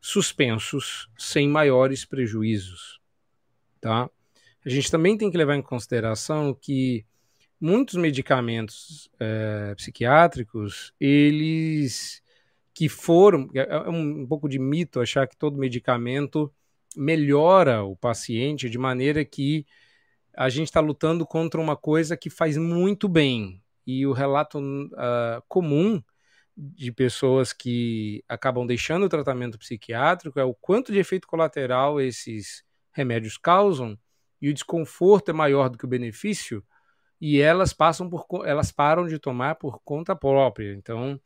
[0.00, 3.00] suspensos sem maiores prejuízos,
[3.80, 4.10] tá?
[4.64, 7.04] A gente também tem que levar em consideração que
[7.60, 12.22] muitos medicamentos é, psiquiátricos, eles
[12.74, 16.52] que foram, é, é um, um pouco de mito achar que todo medicamento
[16.96, 19.66] melhora o paciente de maneira que
[20.36, 23.60] a gente está lutando contra uma coisa que faz muito bem.
[23.86, 26.00] e o relato uh, comum
[26.56, 32.62] de pessoas que acabam deixando o tratamento psiquiátrico é o quanto de efeito colateral esses
[32.92, 33.98] remédios causam
[34.40, 36.64] e o desconforto é maior do que o benefício
[37.20, 40.74] e elas passam por elas param de tomar por conta própria.
[40.74, 41.20] Então,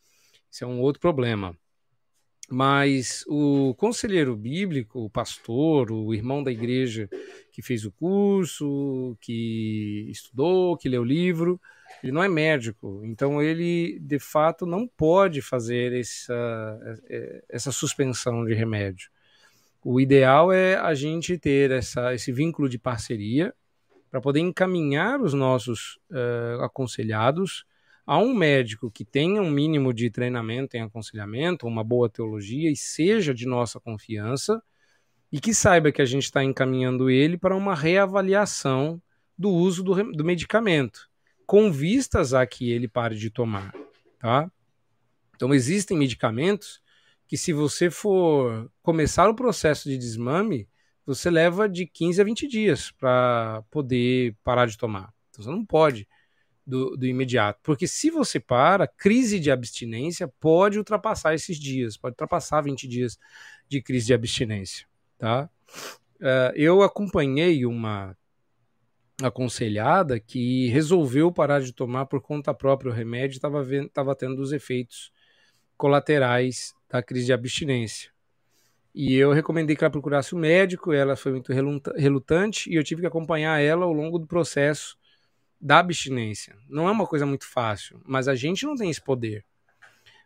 [0.50, 1.56] isso é um outro problema.
[2.48, 7.08] Mas o conselheiro bíblico, o pastor, o irmão da igreja
[7.50, 11.60] que fez o curso, que estudou, que leu o livro,
[12.02, 17.00] ele não é médico, então ele de fato não pode fazer essa,
[17.48, 19.10] essa suspensão de remédio.
[19.82, 23.54] O ideal é a gente ter essa, esse vínculo de parceria
[24.10, 27.64] para poder encaminhar os nossos uh, aconselhados
[28.06, 32.76] a um médico que tenha um mínimo de treinamento em aconselhamento, uma boa teologia e
[32.76, 34.62] seja de nossa confiança
[35.32, 39.02] e que saiba que a gente está encaminhando ele para uma reavaliação
[39.36, 41.10] do uso do, do medicamento
[41.44, 43.74] com vistas a que ele pare de tomar,
[44.18, 44.50] tá?
[45.34, 46.80] Então existem medicamentos
[47.26, 50.68] que se você for começar o processo de desmame,
[51.04, 55.12] você leva de 15 a 20 dias para poder parar de tomar.
[55.30, 56.08] Então você não pode
[56.66, 62.14] do, do, imediato, porque se você para, crise de abstinência pode ultrapassar esses dias, pode
[62.14, 63.18] ultrapassar 20 dias
[63.68, 65.48] de crise de abstinência, tá?
[66.16, 68.16] Uh, eu acompanhei uma
[69.22, 74.52] aconselhada que resolveu parar de tomar por conta própria o remédio e estava tendo os
[74.52, 75.12] efeitos
[75.76, 78.10] colaterais da crise de abstinência.
[78.94, 83.02] E eu recomendei que ela procurasse um médico, ela foi muito relutante e eu tive
[83.02, 84.96] que acompanhar ela ao longo do processo
[85.60, 86.56] da abstinência.
[86.68, 89.44] Não é uma coisa muito fácil, mas a gente não tem esse poder.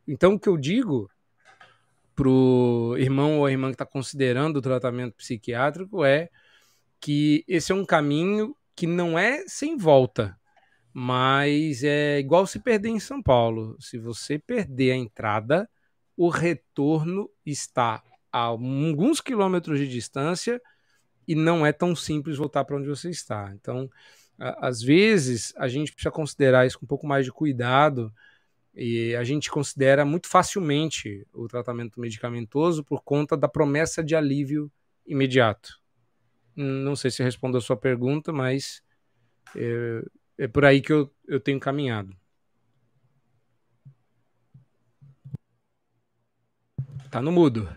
[0.07, 1.11] Então, o que eu digo
[2.14, 6.29] para o irmão ou irmã que está considerando o tratamento psiquiátrico é
[7.01, 10.38] que esse é um caminho que não é sem volta,
[10.93, 13.77] mas é igual se perder em São Paulo.
[13.81, 15.69] Se você perder a entrada,
[16.16, 20.61] o retorno está a alguns quilômetros de distância
[21.27, 23.53] e não é tão simples voltar para onde você está.
[23.55, 23.88] Então,
[24.40, 28.12] às vezes, a gente precisa considerar isso com um pouco mais de cuidado
[28.74, 34.72] e a gente considera muito facilmente o tratamento medicamentoso por conta da promessa de alívio
[35.07, 35.79] imediato.
[36.57, 38.83] Não sei se respondo a sua pergunta, mas
[39.55, 40.03] é,
[40.38, 42.16] é por aí que eu, eu tenho caminhado.
[47.11, 47.68] Tá no mudo.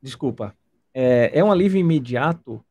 [0.00, 0.54] Desculpa.
[0.92, 2.64] É, é um alívio imediato,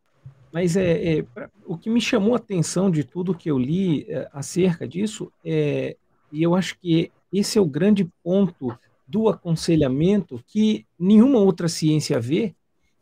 [0.51, 4.05] mas é, é pra, o que me chamou a atenção de tudo que eu li
[4.09, 5.95] é, acerca disso é,
[6.31, 12.19] e eu acho que esse é o grande ponto do aconselhamento que nenhuma outra ciência
[12.19, 12.53] vê,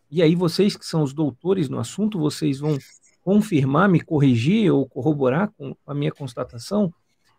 [0.10, 2.78] e aí vocês que são os doutores no assunto, vocês vão
[3.22, 6.94] confirmar, me corrigir ou corroborar com a minha constatação,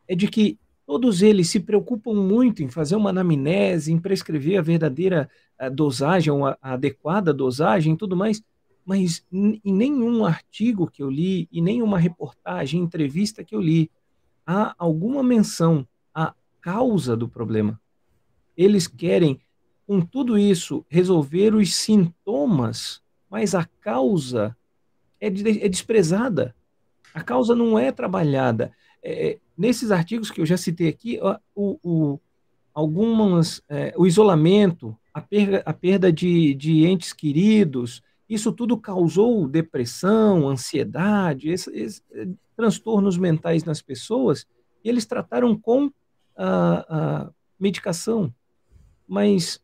[0.06, 4.62] é de que todos eles se preocupam muito em fazer uma anamnese, em prescrever a
[4.62, 8.42] verdadeira a dosagem, a, a adequada dosagem e tudo mais,
[8.88, 13.90] mas em nenhum artigo que eu li, e nenhuma reportagem, entrevista que eu li,
[14.46, 17.78] há alguma menção à causa do problema.
[18.56, 19.38] Eles querem
[19.86, 24.56] com tudo isso, resolver os sintomas, mas a causa
[25.20, 26.54] é, de, é desprezada.
[27.12, 28.72] A causa não é trabalhada.
[29.02, 31.20] É, é nesses artigos que eu já citei aqui,
[31.54, 32.18] o, o
[32.72, 39.48] algumas, é, o isolamento, a perda, a perda de, de entes queridos, isso tudo causou
[39.48, 44.46] depressão, ansiedade, esse, esse, é, transtornos mentais nas pessoas,
[44.84, 45.90] e eles trataram com
[46.36, 48.32] a, a medicação.
[49.06, 49.60] Mas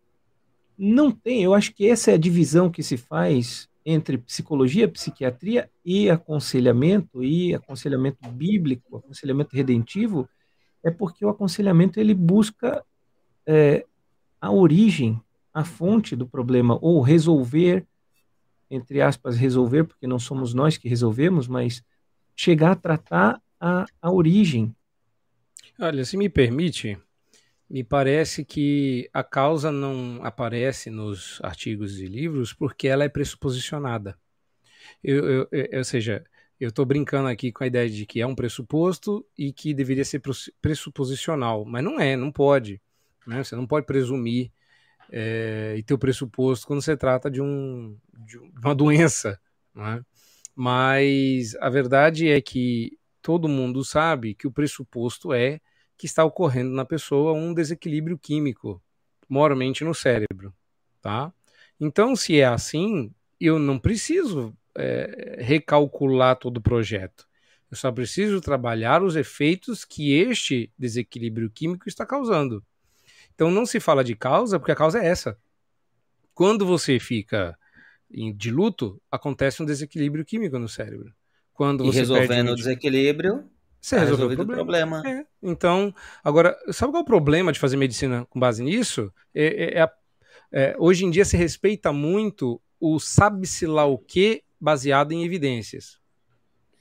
[0.78, 5.68] não tem, eu acho que essa é a divisão que se faz entre psicologia, psiquiatria
[5.84, 10.28] e aconselhamento, e aconselhamento bíblico, aconselhamento redentivo,
[10.82, 12.82] é porque o aconselhamento ele busca
[13.46, 13.84] é,
[14.40, 15.20] a origem,
[15.52, 17.86] a fonte do problema, ou resolver,
[18.70, 21.82] entre aspas, resolver, porque não somos nós que resolvemos, mas
[22.34, 24.74] chegar a tratar a, a origem.
[25.78, 26.98] Olha, se me permite,
[27.68, 34.18] me parece que a causa não aparece nos artigos e livros porque ela é pressuposicionada.
[35.02, 36.24] Eu, eu, eu, ou seja,
[36.60, 40.04] eu estou brincando aqui com a ideia de que é um pressuposto e que deveria
[40.04, 40.22] ser
[40.60, 42.80] pressuposicional, mas não é, não pode.
[43.26, 43.42] Né?
[43.42, 44.52] Você não pode presumir
[45.10, 49.38] é, e ter o pressuposto quando se trata de, um, de uma doença.
[49.76, 50.00] É?
[50.54, 55.60] Mas a verdade é que todo mundo sabe que o pressuposto é
[55.96, 58.82] que está ocorrendo na pessoa um desequilíbrio químico,
[59.28, 60.54] moralmente no cérebro,
[61.00, 61.32] tá?
[61.80, 67.26] Então, se é assim, eu não preciso é, recalcular todo o projeto.
[67.70, 72.64] Eu só preciso trabalhar os efeitos que este desequilíbrio químico está causando.
[73.34, 75.38] Então não se fala de causa, porque a causa é essa.
[76.34, 77.56] Quando você fica
[78.36, 81.12] de luto, acontece um desequilíbrio químico no cérebro.
[81.52, 83.48] Quando e você resolvendo o desequilíbrio,
[83.80, 85.00] você tá resolveu o problema.
[85.00, 85.02] problema.
[85.08, 85.26] É.
[85.42, 89.12] Então, agora, sabe qual é o problema de fazer medicina com base nisso?
[89.34, 89.88] É, é- é
[90.56, 95.98] é, hoje em dia se respeita muito o sabe-se lá o que baseado em evidências.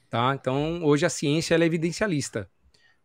[0.08, 0.32] Tá?
[0.32, 2.48] Então, hoje a ciência é evidencialista.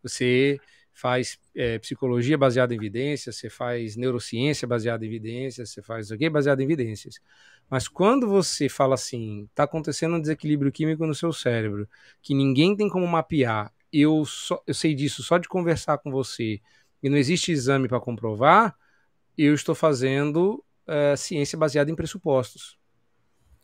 [0.04, 0.60] Você
[1.00, 6.18] faz é, psicologia baseada em evidências, você faz neurociência baseada em evidências, você faz o
[6.18, 7.16] quê baseado em evidências.
[7.70, 11.88] Mas quando você fala assim, está acontecendo um desequilíbrio químico no seu cérebro,
[12.22, 16.60] que ninguém tem como mapear, eu, só, eu sei disso só de conversar com você,
[17.02, 18.76] e não existe exame para comprovar,
[19.38, 22.78] eu estou fazendo eh, ciência baseada em pressupostos.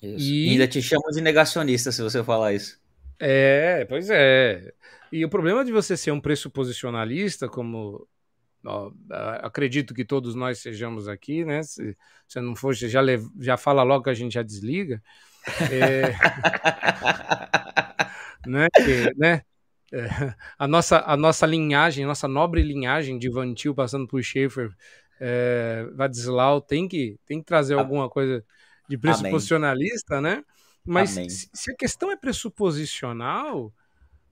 [0.02, 0.24] Isso.
[0.24, 2.80] E- E ainda te chamam de negacionista se você falar isso.
[3.20, 4.74] É, pois é.
[5.12, 8.08] E o problema de você ser um pressuposicionalista, como
[8.66, 8.92] ó,
[9.42, 11.64] acredito que todos nós sejamos aqui, né?
[11.64, 11.96] Se
[12.28, 13.02] você não for, você já,
[13.40, 15.02] já fala logo que a gente já desliga.
[15.72, 16.12] É,
[18.46, 18.68] né?
[18.74, 19.42] que, né?
[19.94, 24.22] É, a, nossa, a nossa linhagem, a nossa nobre linhagem de Van Til passando por
[24.22, 24.72] Schaefer,
[25.20, 28.44] é, Vadislau, tem que, tem que trazer A- alguma coisa
[28.90, 30.44] de pressuposicionalista, né?
[30.86, 33.74] Mas se, se a questão é pressuposicional,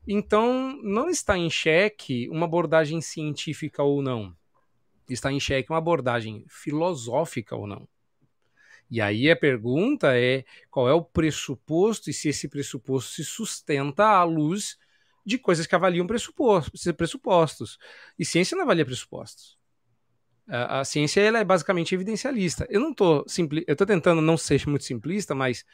[0.07, 4.35] então não está em xeque uma abordagem científica ou não.
[5.09, 7.87] Está em xeque uma abordagem filosófica ou não.
[8.89, 14.05] E aí a pergunta é qual é o pressuposto e se esse pressuposto se sustenta
[14.05, 14.77] à luz
[15.25, 16.83] de coisas que avaliam pressupostos.
[16.95, 17.79] pressupostos.
[18.19, 19.57] E ciência não avalia pressupostos.
[20.47, 22.67] A, a ciência ela é basicamente evidencialista.
[22.69, 23.63] Eu não estou simpli...
[23.65, 25.65] eu estou tentando não ser muito simplista, mas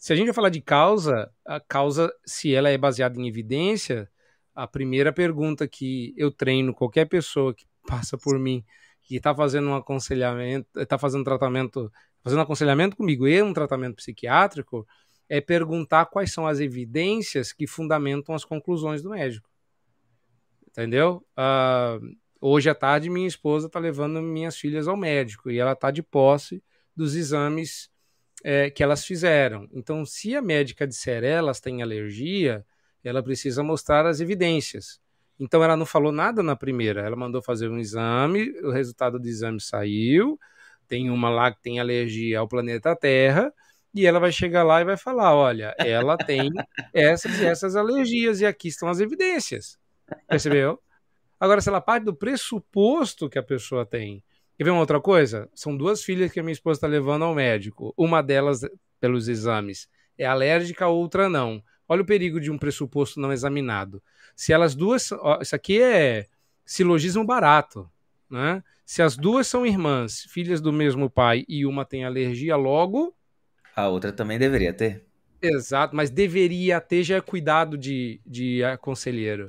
[0.00, 4.10] se a gente vai falar de causa, a causa, se ela é baseada em evidência,
[4.54, 8.64] a primeira pergunta que eu treino qualquer pessoa que passa por mim
[9.10, 11.92] e está fazendo um aconselhamento, está fazendo tratamento,
[12.24, 14.86] fazendo um aconselhamento comigo e um tratamento psiquiátrico,
[15.28, 19.50] é perguntar quais são as evidências que fundamentam as conclusões do médico.
[20.66, 21.22] Entendeu?
[21.36, 21.98] Ah,
[22.40, 26.02] hoje à tarde, minha esposa está levando minhas filhas ao médico e ela está de
[26.02, 26.62] posse
[26.96, 27.89] dos exames
[28.44, 29.68] é, que elas fizeram.
[29.72, 32.64] Então, se a médica disser elas têm alergia,
[33.02, 35.00] ela precisa mostrar as evidências.
[35.38, 39.26] Então, ela não falou nada na primeira, ela mandou fazer um exame, o resultado do
[39.26, 40.38] exame saiu,
[40.86, 43.52] tem uma lá que tem alergia ao planeta Terra,
[43.94, 46.50] e ela vai chegar lá e vai falar: olha, ela tem
[46.92, 49.78] essas e essas alergias, e aqui estão as evidências.
[50.28, 50.80] Percebeu?
[51.38, 54.22] Agora, se ela parte do pressuposto que a pessoa tem,
[54.60, 55.48] Quer ver uma outra coisa?
[55.54, 57.94] São duas filhas que a minha esposa está levando ao médico.
[57.96, 58.60] Uma delas,
[59.00, 61.64] pelos exames, é alérgica, a outra não.
[61.88, 64.02] Olha o perigo de um pressuposto não examinado.
[64.36, 65.12] Se elas duas.
[65.12, 66.26] Ó, isso aqui é
[66.62, 67.90] silogismo barato.
[68.28, 68.62] Né?
[68.84, 73.16] Se as duas são irmãs, filhas do mesmo pai, e uma tem alergia, logo.
[73.74, 75.06] A outra também deveria ter.
[75.42, 79.46] Exato, mas deveria ter já é cuidado de, de conselheiro.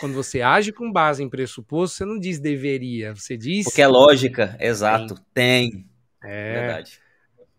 [0.00, 3.64] Quando você age com base em pressuposto, você não diz deveria, você diz.
[3.64, 5.14] Porque é lógica, exato.
[5.34, 5.86] Tem.
[6.22, 6.60] É.
[6.60, 7.00] Verdade.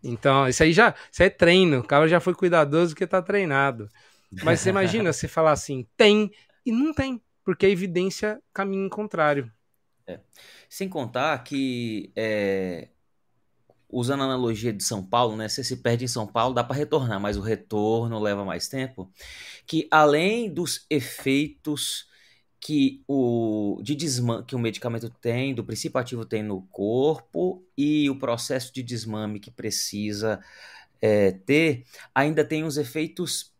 [0.02, 1.80] Então, isso aí já isso aí é treino.
[1.80, 3.88] O cara já foi cuidadoso porque tá treinado.
[4.42, 6.30] Mas você imagina você falar assim, tem
[6.64, 9.50] e não tem, porque a evidência caminha em contrário.
[10.06, 10.18] É.
[10.68, 12.88] Sem contar que, é,
[13.96, 15.48] usando a analogia de São Paulo, né?
[15.48, 19.10] Você se perde em São Paulo, dá para retornar, mas o retorno leva mais tempo.
[19.66, 22.06] Que além dos efeitos
[22.60, 28.10] que o de desmame que o medicamento tem, do princípio ativo tem no corpo e
[28.10, 30.40] o processo de desmame que precisa
[31.00, 33.52] é, ter, ainda tem os efeitos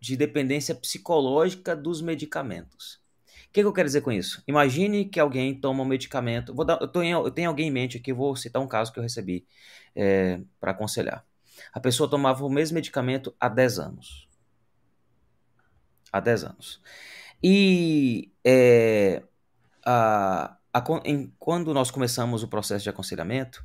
[0.00, 3.01] de dependência psicológica dos medicamentos.
[3.52, 4.42] Que, que, eu quero dizer com isso?
[4.48, 6.54] Imagine que alguém toma um medicamento.
[6.54, 8.98] Vou dar, eu, em, eu tenho alguém em mente aqui, vou citar um caso que
[8.98, 9.46] eu recebi
[9.94, 11.24] é, para aconselhar.
[11.72, 14.28] A pessoa tomava o mesmo medicamento há 10 anos.
[16.10, 16.80] Há 10 anos.
[17.42, 19.22] E é,
[19.84, 23.64] a, a, em, quando nós começamos o processo de aconselhamento,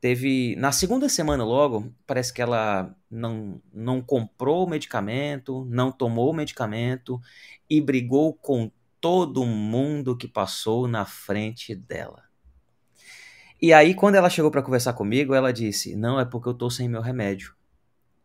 [0.00, 0.54] teve.
[0.56, 6.34] Na segunda semana logo, parece que ela não, não comprou o medicamento, não tomou o
[6.34, 7.20] medicamento
[7.68, 8.70] e brigou com
[9.00, 12.24] todo mundo que passou na frente dela.
[13.60, 16.70] E aí, quando ela chegou para conversar comigo, ela disse: Não, é porque eu tô
[16.70, 17.54] sem meu remédio.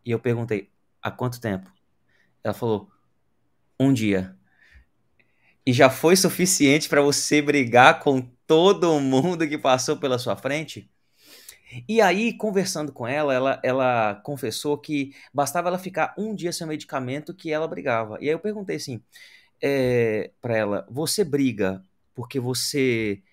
[0.05, 0.69] E eu perguntei:
[1.01, 1.69] Há quanto tempo?
[2.43, 2.89] Ela falou:
[3.80, 4.36] Um dia.
[5.65, 10.89] E já foi suficiente para você brigar com todo mundo que passou pela sua frente?
[11.89, 16.65] E aí, conversando com ela, ela, ela confessou que bastava ela ficar um dia sem
[16.67, 18.17] medicamento que ela brigava.
[18.21, 19.01] E aí eu perguntei assim
[19.68, 23.24] é, para ela: você briga porque você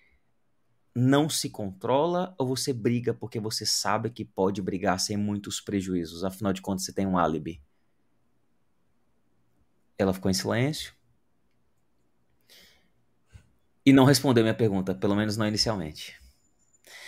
[0.94, 6.24] não se controla ou você briga porque você sabe que pode brigar sem muitos prejuízos?
[6.24, 7.60] Afinal de contas, você tem um álibi.
[9.98, 10.94] Ela ficou em silêncio
[13.84, 16.18] e não respondeu minha pergunta, pelo menos não inicialmente.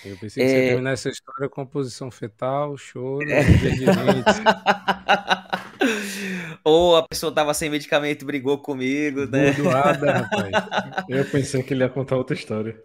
[0.04, 0.52] Eu pensei que é...
[0.52, 3.42] você ia terminar essa história com posição fetal, choro, é...
[6.62, 9.52] Ou a pessoa tava sem medicamento e brigou comigo, né?
[9.52, 10.52] Doada, rapaz.
[11.08, 12.80] Eu pensei que ele ia contar outra história.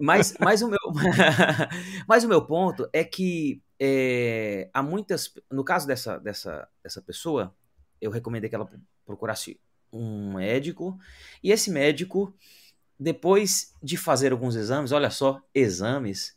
[0.00, 0.78] Mas, mas, o, meu,
[2.06, 5.32] mas o meu ponto é que é, há muitas.
[5.50, 7.54] No caso dessa, dessa, dessa pessoa,
[8.00, 8.70] eu recomendei que ela
[9.04, 9.58] procurasse
[9.92, 10.98] um médico,
[11.42, 12.34] e esse médico,
[12.98, 16.36] depois de fazer alguns exames, olha só, exames,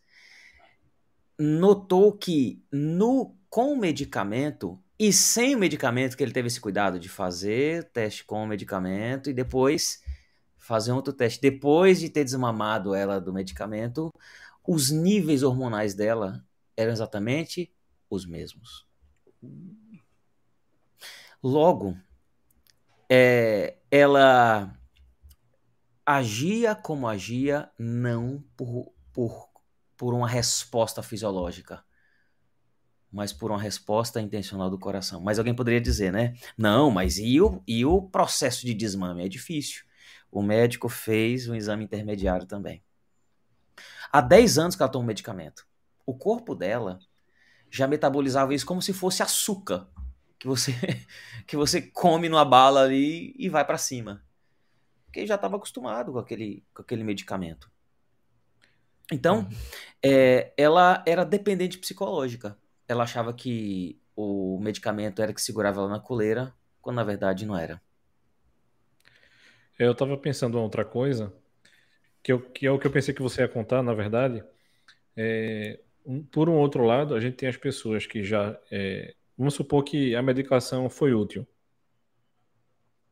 [1.38, 7.00] notou que no com o medicamento e sem o medicamento que ele teve esse cuidado
[7.00, 10.04] de fazer teste com o medicamento e depois
[10.60, 14.14] fazer outro teste depois de ter desmamado ela do medicamento,
[14.64, 16.46] os níveis hormonais dela
[16.78, 17.74] eram exatamente
[18.12, 18.86] os mesmos.
[21.42, 21.98] Logo,
[23.10, 24.72] é, ela
[26.06, 29.52] agia como agia não por, por
[30.02, 31.86] por uma resposta fisiológica,
[33.12, 35.22] mas por uma resposta intencional do coração.
[35.22, 36.34] Mas alguém poderia dizer, né?
[36.58, 39.26] Não, mas e o, e o processo de desmame?
[39.26, 39.84] É difícil.
[40.32, 42.82] O médico fez um exame intermediário também.
[44.12, 45.68] Há 10 anos que ela toma um medicamento.
[46.06, 47.00] O corpo dela
[47.70, 49.88] já metabolizava isso como se fosse açúcar
[50.42, 50.74] que você
[51.46, 54.24] que você come numa bala ali e vai para cima.
[55.06, 57.70] Porque já estava acostumado com aquele, com aquele medicamento.
[59.12, 59.48] Então,
[60.02, 62.58] é, ela era dependente psicológica.
[62.92, 67.58] Ela achava que o medicamento era que segurava ela na coleira, quando na verdade não
[67.58, 67.82] era.
[69.80, 71.34] Eu estava pensando em outra coisa,
[72.22, 74.44] que, eu, que, é o que eu pensei que você ia contar, na verdade.
[75.16, 78.60] É, um, por um outro lado, a gente tem as pessoas que já.
[78.70, 81.48] É, vamos supor que a medicação foi útil.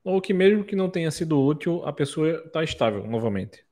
[0.04, 3.66] Ou que, mesmo que não tenha sido útil, a pessoa está estável novamente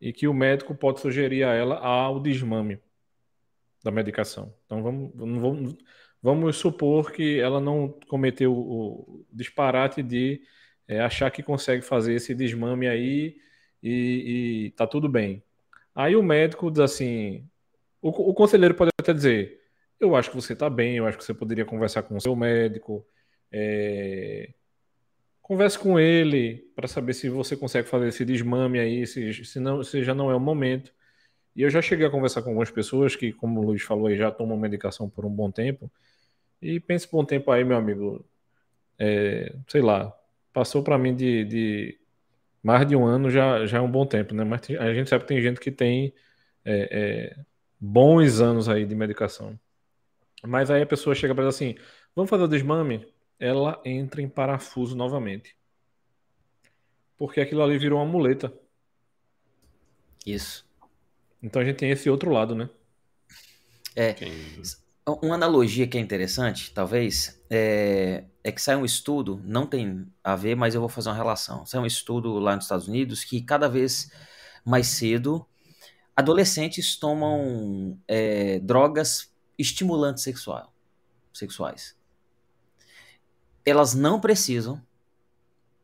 [0.00, 2.80] e que o médico pode sugerir a ela ao desmame
[3.82, 4.54] da medicação.
[4.66, 5.76] Então vamos, vamos,
[6.22, 10.40] vamos supor que ela não cometeu o disparate de
[10.86, 13.36] é, achar que consegue fazer esse desmame aí
[13.82, 15.42] e, e tá tudo bem.
[15.94, 17.48] Aí o médico diz assim,
[18.00, 19.60] o, o conselheiro pode até dizer,
[20.00, 22.36] eu acho que você está bem, eu acho que você poderia conversar com o seu
[22.36, 23.06] médico,
[23.50, 24.52] é,
[25.48, 29.82] Converse com ele para saber se você consegue fazer esse desmame aí, se, se, não,
[29.82, 30.92] se já não é o momento.
[31.54, 34.16] E eu já cheguei a conversar com algumas pessoas que, como o Luiz falou, aí,
[34.16, 35.90] já tomam medicação por um bom tempo.
[36.62, 38.24] E pense por um tempo aí, meu amigo,
[38.98, 40.14] é, sei lá,
[40.52, 42.00] passou para mim de, de,
[42.62, 44.44] mais de um ano já, já é um bom tempo, né?
[44.44, 46.12] Mas a gente sabe que tem gente que tem
[46.64, 47.44] é, é,
[47.80, 49.58] bons anos aí de medicação.
[50.46, 51.76] Mas aí a pessoa chega para assim:
[52.14, 53.06] vamos fazer o desmame?
[53.38, 55.56] ela entra em parafuso novamente.
[57.16, 58.52] Porque aquilo ali virou uma muleta.
[60.26, 60.67] Isso.
[61.42, 62.68] Então a gente tem esse outro lado, né?
[63.94, 64.14] É.
[65.22, 70.36] Uma analogia que é interessante, talvez, é, é que sai um estudo, não tem a
[70.36, 71.64] ver, mas eu vou fazer uma relação.
[71.64, 74.12] Sai um estudo lá nos Estados Unidos que cada vez
[74.64, 75.46] mais cedo
[76.14, 80.72] adolescentes tomam é, drogas estimulantes sexual,
[81.32, 81.98] sexuais
[83.68, 84.80] elas não precisam,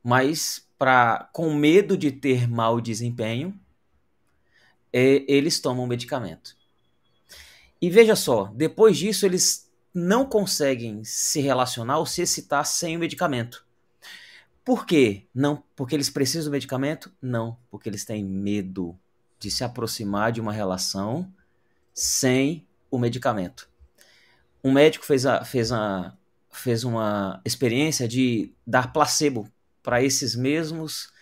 [0.03, 3.59] mas para com medo de ter mau desempenho,
[4.97, 6.57] é, eles tomam medicamento.
[7.83, 13.01] E veja só, depois disso eles não conseguem se relacionar ou se excitar sem o
[13.01, 13.67] medicamento.
[14.65, 15.27] Por quê?
[15.35, 17.13] Não porque eles precisam do medicamento?
[17.21, 18.97] Não, porque eles têm medo
[19.41, 21.31] de se aproximar de uma relação
[21.93, 23.69] sem o medicamento.
[24.63, 26.17] Um médico fez, a, fez a,
[26.53, 29.51] fez uma experiência de dar placebo
[29.83, 31.13] para esses mesmos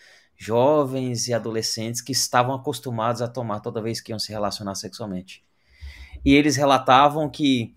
[0.43, 5.43] jovens e adolescentes que estavam acostumados a tomar toda vez que iam se relacionar sexualmente.
[6.25, 7.75] E eles relatavam que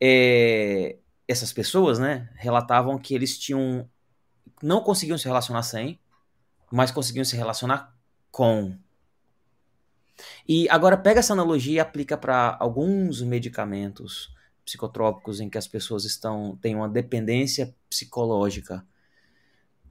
[0.00, 0.96] é,
[1.26, 3.88] essas pessoas, né, relatavam que eles tinham
[4.62, 6.00] não conseguiam se relacionar sem,
[6.70, 7.94] mas conseguiam se relacionar
[8.30, 8.76] com.
[10.48, 16.04] E agora pega essa analogia e aplica para alguns medicamentos psicotrópicos em que as pessoas
[16.04, 18.84] estão têm uma dependência psicológica,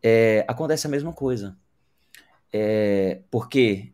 [0.04, 1.58] é, acontece a mesma coisa.
[2.52, 3.94] É, porque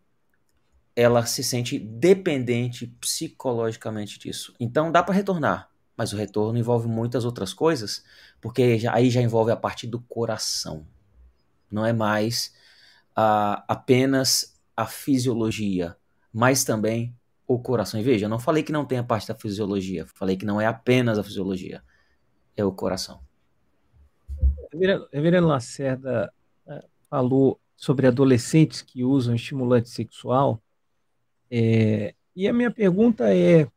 [0.96, 4.54] ela se sente dependente psicologicamente disso.
[4.60, 8.04] Então dá para retornar, mas o retorno envolve muitas outras coisas,
[8.40, 10.86] porque já, aí já envolve a parte do coração.
[11.72, 12.54] Não é mais
[13.18, 15.96] uh, apenas a fisiologia,
[16.32, 17.16] mas também
[17.48, 18.00] o coração.
[18.00, 20.62] E veja, eu não falei que não tem a parte da fisiologia, falei que não
[20.62, 21.84] é apenas a fisiologia,
[22.56, 23.22] é o coração.
[25.12, 26.32] Reverendo Lacerda
[26.68, 30.64] uh, falou sobre adolescentes que usam estimulante sexual
[31.52, 33.68] é, e a minha pergunta é,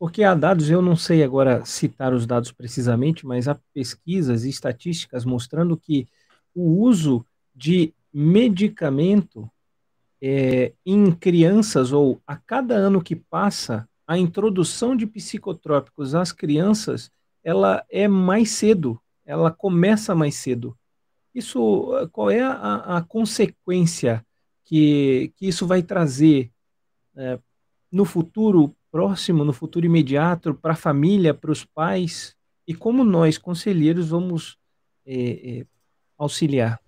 [0.00, 4.48] porque há dados, eu não sei agora citar os dados precisamente, mas há pesquisas e
[4.50, 6.08] estatísticas mostrando que
[6.52, 9.48] o uso de medicamento
[10.20, 17.12] é, em crianças, ou a cada ano que passa, a introdução de psicotrópicos às crianças,
[17.44, 20.76] ela é mais cedo, ela começa mais cedo.
[21.34, 24.24] Isso, qual é a, a consequência
[24.64, 26.50] que, que isso vai trazer
[27.16, 27.38] é,
[27.90, 33.38] no futuro próximo, no futuro imediato, para a família, para os pais, e como nós,
[33.38, 34.58] conselheiros, vamos
[35.06, 35.66] é, é,
[36.18, 36.80] auxiliar?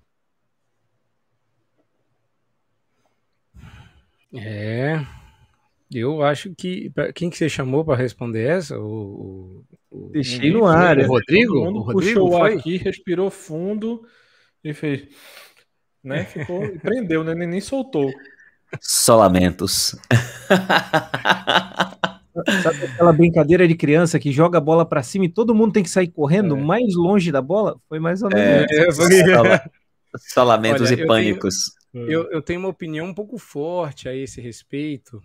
[4.33, 5.05] É,
[5.91, 6.93] eu acho que.
[7.15, 8.79] Quem que você chamou para responder essa?
[8.79, 10.99] O, o, Deixei no ar.
[10.99, 11.07] O é.
[11.07, 11.55] Rodrigo?
[11.55, 12.55] O Rodrigo puxou foi?
[12.55, 14.05] aqui, respirou fundo
[14.65, 15.07] e fez.
[16.03, 17.35] Né, ficou, prendeu, né?
[17.35, 18.11] Nem, nem soltou.
[18.81, 19.95] Só lamentos.
[22.63, 25.83] Sabe aquela brincadeira de criança que joga a bola para cima e todo mundo tem
[25.83, 26.61] que sair correndo é.
[26.61, 27.79] mais longe da bola?
[27.89, 28.67] Foi mais ou menos.
[28.73, 29.05] É, só,
[30.17, 31.55] só lamentos Olha, e pânicos.
[31.93, 35.23] Tenho, eu, eu, tenho uma opinião um pouco forte a esse respeito.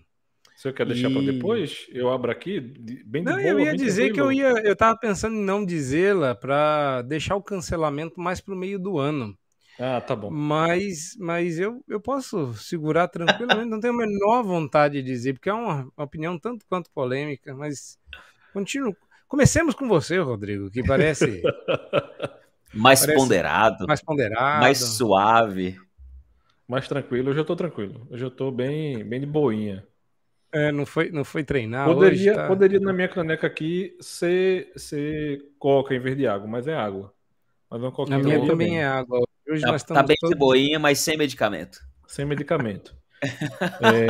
[0.59, 1.13] Você quer deixar e...
[1.13, 1.87] para depois?
[1.89, 4.99] Eu abro aqui, bem de Não, boa, eu ia dizer que eu ia, eu tava
[4.99, 9.33] pensando em não dizê-la para deixar o cancelamento mais para o meio do ano.
[9.79, 10.29] Ah, tá bom.
[10.29, 15.47] Mas, mas eu, eu posso segurar tranquilamente, não tenho a menor vontade de dizer, porque
[15.47, 17.97] é uma, uma opinião tanto quanto polêmica, mas
[18.51, 18.93] continuo.
[19.29, 21.41] Comecemos com você, Rodrigo, que parece.
[22.75, 23.87] mais parece ponderado.
[23.87, 24.59] Mais ponderado.
[24.59, 25.79] Mais suave.
[26.67, 28.05] Mais tranquilo, eu já tô tranquilo.
[28.11, 29.87] Eu já tô bem, bem de boinha.
[30.51, 32.47] É, não foi, não foi treinar poderia, hoje, tá...
[32.47, 37.13] Poderia na minha caneca aqui ser, ser coca em vez de água, mas é água.
[37.69, 38.79] Mas uma a minha também bem.
[38.79, 39.21] é água.
[39.47, 40.33] Hoje tá, nós tá tá bem todos...
[40.33, 41.79] de boinha, mas sem medicamento.
[42.07, 42.97] Sem medicamento.
[43.21, 44.07] é...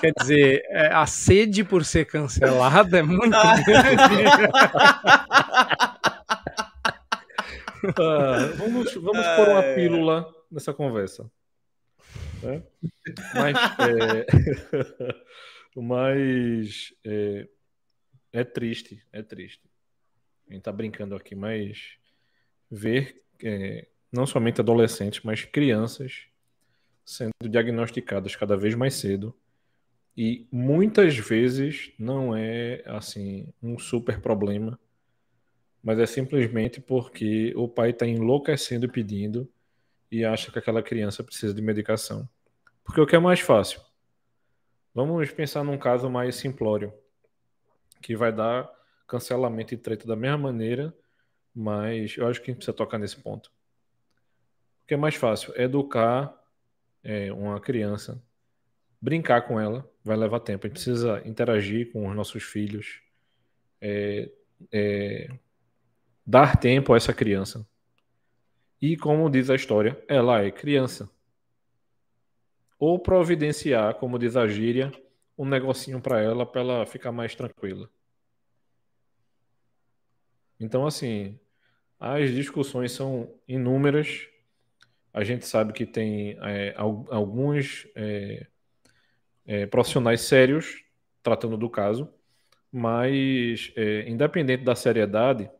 [0.00, 4.24] Quer dizer, é, a sede por ser cancelada é muito grande.
[7.98, 11.30] ah, vamos vamos pôr uma pílula nessa conversa.
[12.42, 12.62] Né?
[13.34, 13.56] Mas,
[13.88, 14.26] é...
[15.80, 17.48] mas é...
[18.32, 19.62] é triste, é triste.
[20.48, 21.96] A gente tá brincando aqui, mas
[22.70, 26.26] ver é, não somente adolescentes, mas crianças
[27.04, 29.34] sendo diagnosticadas cada vez mais cedo.
[30.16, 34.78] E muitas vezes não é assim um super problema,
[35.82, 39.48] mas é simplesmente porque o pai está enlouquecendo pedindo
[40.10, 42.28] e acha que aquela criança precisa de medicação.
[42.84, 43.80] Porque o que é mais fácil?
[44.94, 46.92] Vamos pensar num caso mais simplório,
[48.00, 48.68] que vai dar
[49.06, 50.94] cancelamento e treta da mesma maneira
[51.58, 53.48] mas eu acho que a gente precisa tocar nesse ponto.
[54.84, 55.52] O que é mais fácil?
[55.60, 56.32] Educar
[57.02, 58.22] é, uma criança,
[59.00, 60.64] brincar com ela, vai levar tempo.
[60.64, 63.00] A gente precisa interagir com os nossos filhos,
[63.80, 64.30] é,
[64.70, 65.28] é,
[66.24, 67.66] dar tempo a essa criança.
[68.80, 71.10] E como diz a história, ela é criança.
[72.78, 74.92] Ou providenciar, como diz a gíria,
[75.36, 77.90] um negocinho para ela, para ela ficar mais tranquila.
[80.60, 81.38] Então, assim,
[81.98, 84.28] as discussões são inúmeras.
[85.12, 88.46] A gente sabe que tem é, alguns é,
[89.46, 90.84] é, profissionais sérios
[91.22, 92.08] tratando do caso,
[92.70, 95.50] mas é, independente da seriedade,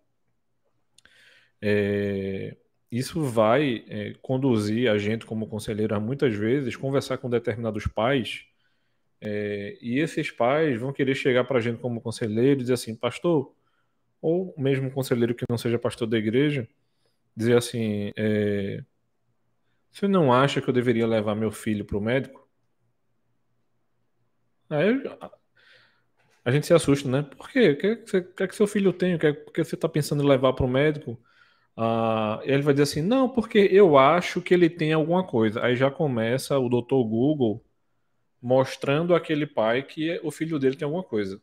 [1.60, 2.56] é,
[2.90, 8.44] isso vai é, conduzir a gente, como conselheiro, a muitas vezes conversar com determinados pais.
[9.80, 13.52] e esses pais vão querer chegar para a gente como conselheiro e dizer assim, pastor,
[14.20, 16.68] ou mesmo conselheiro que não seja pastor da igreja,
[17.36, 18.82] dizer assim: é,
[19.90, 22.46] você não acha que eu deveria levar meu filho para o médico?
[24.68, 25.02] Aí
[26.44, 27.22] a gente se assusta, né?
[27.22, 27.70] Por quê?
[27.70, 29.14] O que, é que, você, que, é que seu filho tem?
[29.14, 31.18] O que, é, que você está pensando em levar para o médico?
[31.80, 35.62] Ah, ele vai dizer assim: não, porque eu acho que ele tem alguma coisa.
[35.64, 37.64] Aí já começa o doutor Google
[38.42, 41.40] mostrando aquele pai que o filho dele tem alguma coisa.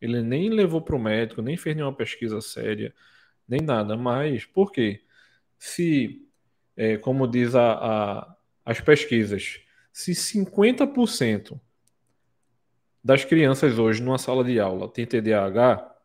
[0.00, 2.92] Ele nem levou para o médico, nem fez nenhuma pesquisa séria,
[3.48, 3.96] nem nada.
[3.96, 5.04] Mas por quê?
[5.58, 6.26] Se,
[6.76, 9.60] é, como diz a, a, as pesquisas,
[9.92, 11.60] Se 50%
[13.04, 15.96] das crianças hoje numa sala de aula tem TDAH,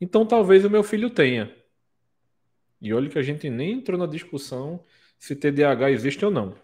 [0.00, 1.57] então talvez o meu filho tenha.
[2.80, 4.84] E olha que a gente nem entrou na discussão
[5.18, 6.56] se TDAH existe ou não.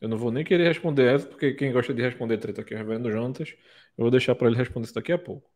[0.00, 2.82] Eu não vou nem querer responder essa, porque quem gosta de responder treta aqui é
[2.82, 3.50] o Jonatas.
[3.98, 5.50] Eu vou deixar para ele responder isso daqui a pouco.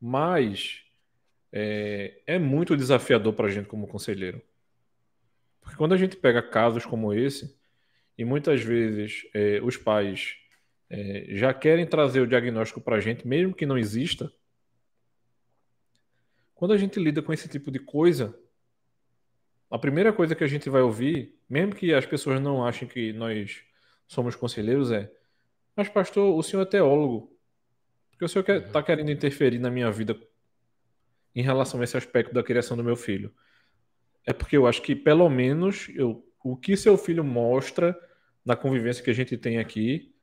[0.00, 0.84] Mas
[1.50, 4.40] é, é muito desafiador para a gente como conselheiro.
[5.60, 7.58] Porque quando a gente pega casos como esse,
[8.16, 10.36] e muitas vezes é, os pais
[10.88, 14.32] é, já querem trazer o diagnóstico para a gente, mesmo que não exista,
[16.64, 18.34] quando a gente lida com esse tipo de coisa,
[19.70, 23.12] a primeira coisa que a gente vai ouvir, mesmo que as pessoas não achem que
[23.12, 23.62] nós
[24.08, 25.12] somos conselheiros, é:
[25.76, 27.36] Mas, pastor, o senhor é teólogo.
[28.10, 28.84] Porque o senhor está uhum.
[28.86, 30.18] querendo interferir na minha vida
[31.34, 33.30] em relação a esse aspecto da criação do meu filho.
[34.24, 37.94] É porque eu acho que, pelo menos, eu, o que seu filho mostra
[38.42, 40.14] na convivência que a gente tem aqui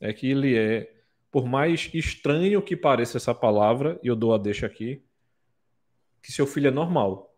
[0.00, 0.90] é que ele é,
[1.30, 5.04] por mais estranho que pareça essa palavra, e eu dou a deixa aqui,
[6.22, 7.34] que seu filho é normal.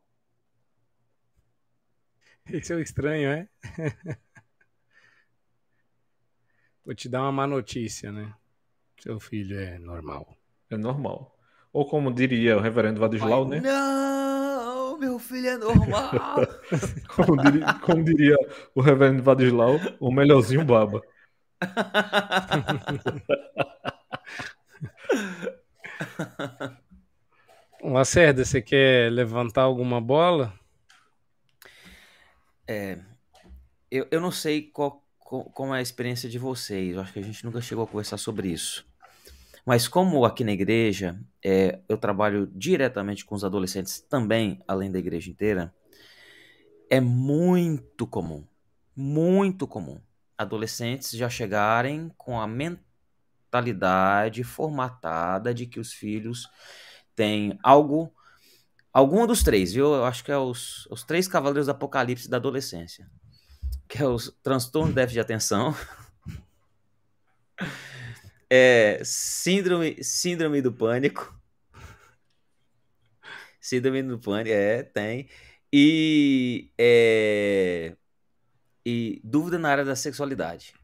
[2.46, 3.48] Esse é o estranho, é?
[6.84, 8.34] Vou te dar uma má notícia, né?
[9.00, 10.36] Seu filho é normal.
[10.70, 11.34] É normal.
[11.72, 13.60] Ou como diria o reverendo Vadislau, né?
[13.60, 16.10] Não, meu filho é normal.
[17.16, 18.36] como, diria, como, diria,
[18.74, 21.02] o reverendo Vadislau, o melhorzinho baba.
[27.92, 30.54] Lacerda, você quer levantar alguma bola?
[32.66, 32.98] É,
[33.90, 36.94] eu, eu não sei qual, qual, como é a experiência de vocês.
[36.94, 38.86] Eu acho que a gente nunca chegou a conversar sobre isso.
[39.66, 44.98] Mas como aqui na igreja é, eu trabalho diretamente com os adolescentes também, além da
[44.98, 45.74] igreja inteira,
[46.88, 48.44] é muito comum,
[48.96, 50.00] muito comum,
[50.38, 56.48] adolescentes já chegarem com a mentalidade formatada de que os filhos
[57.14, 58.12] têm algo
[58.94, 59.92] Algum dos três, viu?
[59.92, 63.10] Eu acho que é os, os três cavaleiros do apocalipse da adolescência.
[63.88, 65.76] Que é os transtorno de déficit de atenção.
[68.56, 71.34] É, síndrome, síndrome do pânico.
[73.58, 75.28] Síndrome do pânico, é, tem.
[75.72, 77.96] E, é,
[78.86, 80.74] e dúvida na área da sexualidade.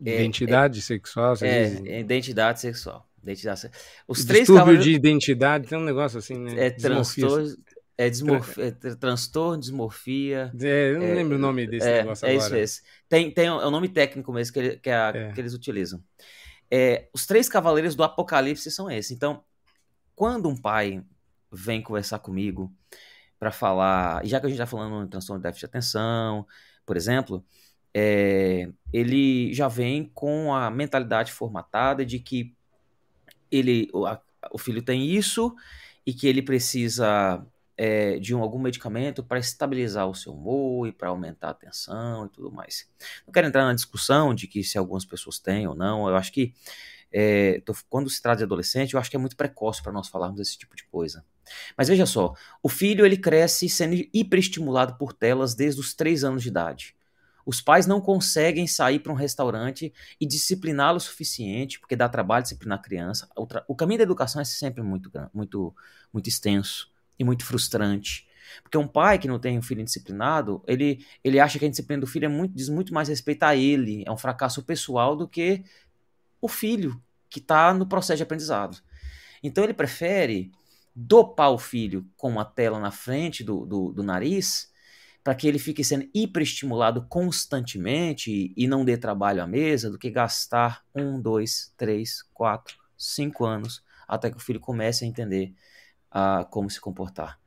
[0.00, 3.08] Identidade é, sexual, é, identidade sexual.
[3.22, 3.70] Identidade.
[4.08, 4.84] Os três Distúrbio cavaleiros...
[4.84, 6.66] de identidade, tem um negócio assim, né?
[6.66, 7.56] É transtorno,
[7.98, 8.58] é, desmorf...
[8.58, 10.50] é transtorno, desmorfia.
[10.58, 12.58] É, eu não é, lembro o nome desse é, negócio agora.
[12.58, 15.12] É isso, é Tem, tem um, é um nome técnico mesmo que, ele, que, a,
[15.14, 15.32] é.
[15.32, 16.02] que eles utilizam.
[16.70, 19.10] É, os três cavaleiros do Apocalipse são esses.
[19.10, 19.42] Então,
[20.14, 21.02] quando um pai
[21.52, 22.72] vem conversar comigo
[23.38, 26.46] para falar, já que a gente está falando de transtorno de déficit de atenção,
[26.86, 27.44] por exemplo,
[27.92, 32.54] é, ele já vem com a mentalidade formatada de que
[33.50, 34.20] ele, o, a,
[34.50, 35.54] o filho tem isso
[36.06, 37.44] e que ele precisa
[37.76, 42.26] é, de um, algum medicamento para estabilizar o seu humor e para aumentar a atenção
[42.26, 42.88] e tudo mais.
[43.26, 46.32] Não quero entrar na discussão de que se algumas pessoas têm ou não, eu acho
[46.32, 46.52] que
[47.12, 50.08] é, tô, quando se trata de adolescente, eu acho que é muito precoce para nós
[50.08, 51.24] falarmos desse tipo de coisa.
[51.76, 56.42] Mas veja só, o filho ele cresce sendo hiperestimulado por telas desde os 3 anos
[56.42, 56.94] de idade.
[57.50, 62.44] Os pais não conseguem sair para um restaurante e discipliná-lo o suficiente, porque dá trabalho
[62.44, 63.28] disciplinar a criança.
[63.36, 65.74] O, o, caminho da educação é sempre muito, muito,
[66.12, 68.24] muito extenso e muito frustrante.
[68.62, 72.00] Porque um pai que não tem um filho disciplinado, ele, ele acha que a disciplina
[72.00, 75.26] do filho é muito, diz muito mais respeito a ele, é um fracasso pessoal do
[75.26, 75.64] que
[76.40, 78.80] o filho que está no processo de aprendizado.
[79.42, 80.52] Então ele prefere
[80.94, 84.69] dopar o filho com uma tela na frente do, do, do nariz
[85.22, 90.10] para que ele fique sendo hiperestimulado constantemente e não dê trabalho à mesa do que
[90.10, 95.54] gastar um, dois, três, quatro, cinco anos até que o filho comece a entender
[96.12, 97.38] uh, como se comportar.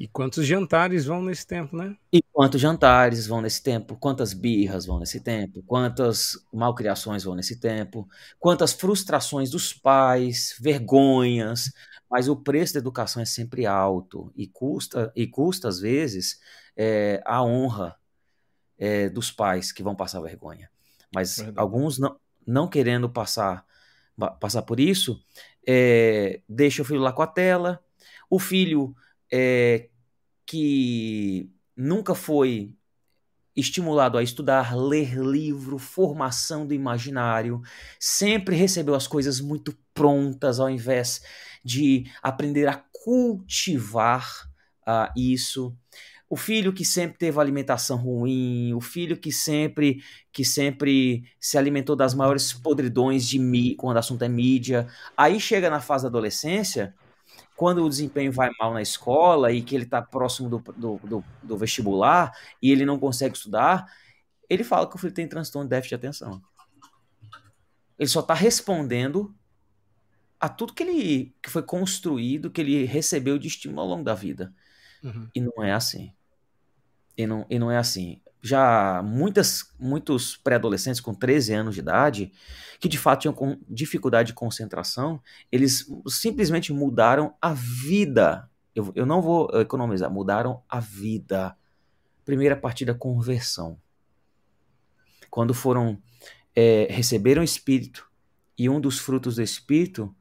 [0.00, 1.96] E quantos jantares vão nesse tempo, né?
[2.12, 3.96] E quantos jantares vão nesse tempo?
[3.96, 5.62] Quantas birras vão nesse tempo?
[5.62, 8.08] Quantas malcriações vão nesse tempo?
[8.40, 11.72] Quantas frustrações dos pais, vergonhas?
[12.12, 16.38] Mas o preço da educação é sempre alto e custa, e custa às vezes,
[16.76, 17.96] é, a honra
[18.78, 20.70] é, dos pais que vão passar vergonha.
[21.14, 21.58] Mas Verdade.
[21.58, 23.64] alguns não, não querendo passar,
[24.38, 25.24] passar por isso,
[25.66, 27.82] é, deixa o filho lá com a tela.
[28.28, 28.94] O filho
[29.32, 29.88] é,
[30.44, 32.76] que nunca foi
[33.56, 37.62] estimulado a estudar, ler livro, formação do imaginário,
[37.98, 41.22] sempre recebeu as coisas muito prontas ao invés
[41.64, 44.26] de aprender a cultivar
[44.86, 45.76] uh, isso
[46.32, 50.02] o filho que sempre teve alimentação ruim, o filho que sempre
[50.32, 54.88] que sempre se alimentou das maiores podridões de mí quando o assunto é mídia.
[55.14, 56.94] Aí chega na fase da adolescência,
[57.54, 61.24] quando o desempenho vai mal na escola e que ele está próximo do, do, do,
[61.42, 62.32] do, vestibular
[62.62, 63.84] e ele não consegue estudar,
[64.48, 66.40] ele fala que o filho tem transtorno de déficit de atenção.
[67.98, 69.34] Ele só está respondendo
[70.42, 74.12] a tudo que ele que foi construído, que ele recebeu de estímulo ao longo da
[74.12, 74.52] vida.
[75.00, 75.28] Uhum.
[75.32, 76.12] E não é assim.
[77.16, 78.20] E não, e não é assim.
[78.42, 82.32] Já muitas, muitos pré-adolescentes com 13 anos de idade,
[82.80, 85.22] que de fato tinham com dificuldade de concentração,
[85.52, 88.50] eles simplesmente mudaram a vida.
[88.74, 91.56] Eu, eu não vou economizar, mudaram a vida.
[92.24, 93.78] Primeira partida, conversão.
[95.30, 96.02] Quando foram,
[96.52, 98.10] é, receberam o Espírito,
[98.58, 100.12] e um dos frutos do Espírito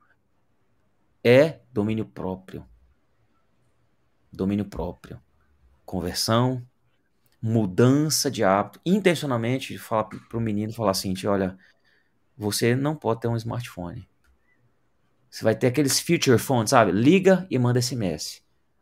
[1.23, 2.65] é domínio próprio.
[4.31, 5.21] Domínio próprio.
[5.85, 6.65] Conversão,
[7.41, 11.57] mudança de hábito, intencionalmente falar para o menino falar assim, olha,
[12.37, 14.07] você não pode ter um smartphone.
[15.29, 16.91] Você vai ter aqueles future phones, sabe?
[16.91, 18.41] Liga e manda SMS.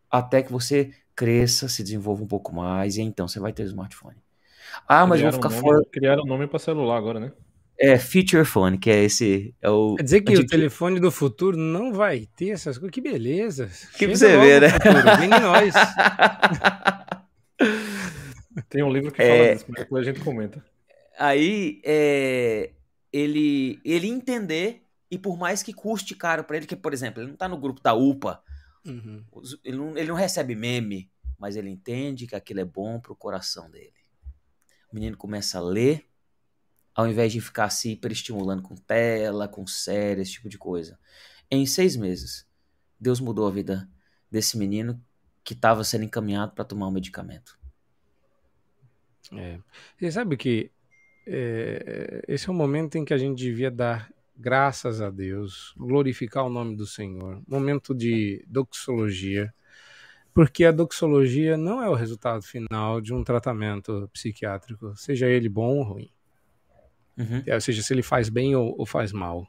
[0.09, 4.17] Até que você cresça, se desenvolva um pouco mais, e então você vai ter smartphone.
[4.87, 5.85] Ah, mas criaram vou ficar um fora.
[5.91, 7.31] Criaram nome para celular agora, né?
[7.81, 9.55] É, feature phone, que é esse.
[9.61, 9.95] É o...
[9.95, 12.93] Quer dizer que o telefone do futuro não vai ter essas coisas.
[12.93, 13.71] Que beleza.
[13.97, 14.69] Que pra você ver, né?
[14.69, 15.17] Futuro.
[15.17, 15.73] Vem nós.
[18.67, 19.53] Tem um livro que fala é...
[19.53, 20.61] disso, mas depois a gente comenta.
[21.17, 22.71] Aí, é...
[23.13, 27.29] ele, ele entender, e por mais que custe caro para ele, que, por exemplo, ele
[27.29, 28.43] não tá no grupo da UPA,
[28.85, 29.23] uhum.
[29.63, 33.71] ele, não, ele não recebe meme, mas ele entende que aquilo é bom pro coração
[33.71, 33.93] dele.
[34.91, 36.08] O menino começa a ler,
[36.99, 40.99] ao invés de ficar se hiperestimulando com tela, com série, esse tipo de coisa.
[41.49, 42.45] Em seis meses,
[42.99, 43.89] Deus mudou a vida
[44.29, 45.01] desse menino
[45.41, 47.57] que estava sendo encaminhado para tomar um medicamento.
[49.31, 49.59] É.
[49.97, 50.71] Você sabe que
[51.25, 56.45] é, esse é o momento em que a gente devia dar graças a Deus, glorificar
[56.45, 59.53] o nome do Senhor, momento de doxologia,
[60.33, 65.77] porque a doxologia não é o resultado final de um tratamento psiquiátrico, seja ele bom
[65.77, 66.18] ou ruim.
[67.19, 67.43] Uhum.
[67.53, 69.45] Ou seja, se ele faz bem ou, ou faz mal.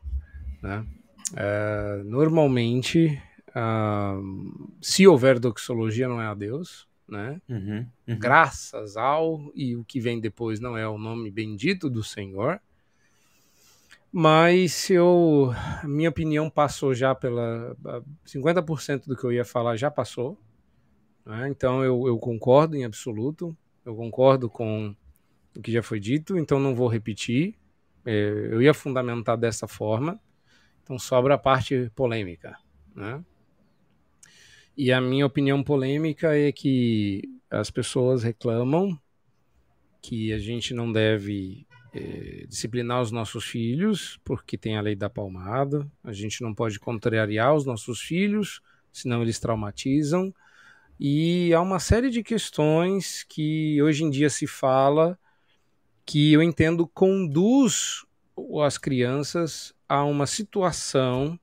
[0.61, 0.85] Né?
[1.37, 7.41] É, normalmente, uh, se houver doxologia, não é a Deus, né?
[7.49, 8.19] Uhum, uhum.
[8.19, 12.61] Graças ao, e o que vem depois não é o nome bendito do Senhor.
[14.13, 15.55] Mas eu,
[15.85, 17.77] minha opinião passou já pela
[18.27, 20.37] 50% do que eu ia falar já passou.
[21.25, 21.49] Né?
[21.49, 23.57] Então eu, eu concordo em absoluto.
[23.85, 24.95] Eu concordo com
[25.61, 27.55] o que já foi dito, então não vou repetir.
[28.05, 30.19] É, eu ia fundamentar dessa forma,
[30.83, 32.57] então sobra a parte polêmica.
[32.97, 33.23] Né?
[34.77, 38.99] E a minha opinião polêmica é que as pessoas reclamam
[40.01, 45.11] que a gente não deve é, disciplinar os nossos filhos porque tem a lei da
[45.11, 50.35] palmada, a gente não pode contrariar os nossos filhos, senão eles traumatizam.
[50.99, 55.19] E há uma série de questões que hoje em dia se fala
[56.05, 58.05] que eu entendo conduz
[58.65, 61.39] as crianças a uma situação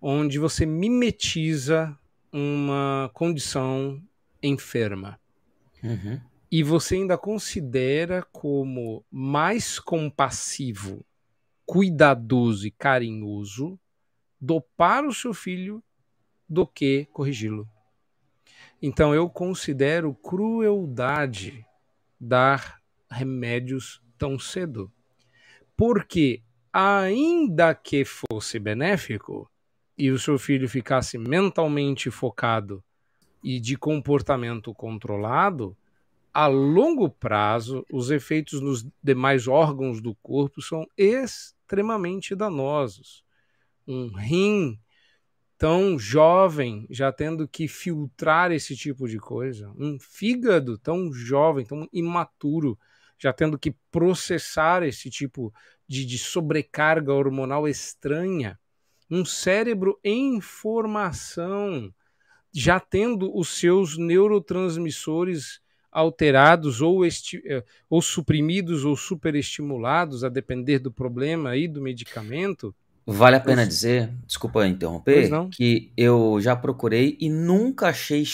[0.00, 1.96] onde você mimetiza
[2.32, 4.02] uma condição
[4.42, 5.20] enferma.
[5.82, 6.20] Uhum.
[6.50, 11.04] E você ainda considera como mais compassivo,
[11.64, 13.78] cuidadoso e carinhoso
[14.40, 15.82] dopar o seu filho
[16.48, 17.68] do que corrigi-lo.
[18.82, 21.64] Então eu considero crueldade
[22.18, 22.79] dar
[23.10, 24.90] remédios tão cedo.
[25.76, 26.42] Porque,
[26.72, 29.50] ainda que fosse benéfico
[29.96, 32.82] e o seu filho ficasse mentalmente focado
[33.42, 35.76] e de comportamento controlado,
[36.32, 43.24] a longo prazo, os efeitos nos demais órgãos do corpo são extremamente danosos.
[43.86, 44.78] Um rim
[45.58, 51.88] tão jovem já tendo que filtrar esse tipo de coisa, um fígado tão jovem, tão
[51.92, 52.78] imaturo
[53.20, 55.52] já tendo que processar esse tipo
[55.86, 58.58] de, de sobrecarga hormonal estranha,
[59.10, 61.92] um cérebro em formação,
[62.52, 65.60] já tendo os seus neurotransmissores
[65.92, 72.74] alterados ou, eh, ou suprimidos ou superestimulados, a depender do problema e do medicamento.
[73.04, 78.24] Vale a pena dizer, desculpa interromper, que eu já procurei e nunca achei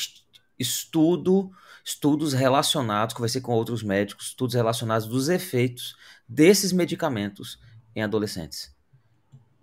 [0.58, 1.50] estudo
[1.86, 5.96] estudos relacionados, conversei com outros médicos, estudos relacionados dos efeitos
[6.28, 7.60] desses medicamentos
[7.94, 8.74] em adolescentes.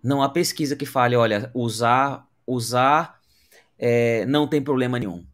[0.01, 3.19] Não há pesquisa que fale, olha, usar, usar
[3.77, 5.25] é, não tem problema nenhum.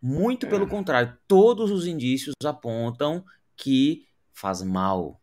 [0.00, 0.68] Muito pelo é.
[0.68, 3.22] contrário, todos os indícios apontam
[3.54, 5.20] que faz mal.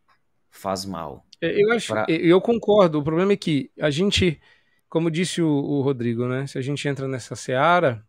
[0.52, 1.26] Faz mal.
[1.42, 2.06] É, eu acho, pra...
[2.08, 3.00] eu concordo.
[3.00, 4.40] O problema é que a gente,
[4.88, 6.46] como disse o, o Rodrigo, né?
[6.46, 8.06] Se a gente entra nessa seara,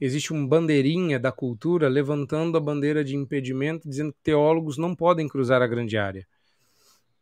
[0.00, 5.28] existe um bandeirinha da cultura levantando a bandeira de impedimento, dizendo que teólogos não podem
[5.28, 6.26] cruzar a grande área.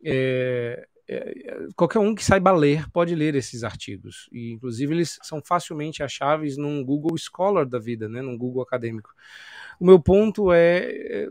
[0.04, 1.34] É, é,
[1.76, 4.28] qualquer um que saiba ler pode ler esses artigos.
[4.32, 9.10] E, inclusive, eles são facilmente acháveis num Google Scholar da vida, né, num Google acadêmico.
[9.78, 11.28] O meu ponto é, é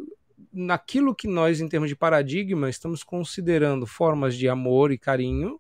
[0.52, 5.60] naquilo que nós, em termos de paradigma, estamos considerando formas de amor e carinho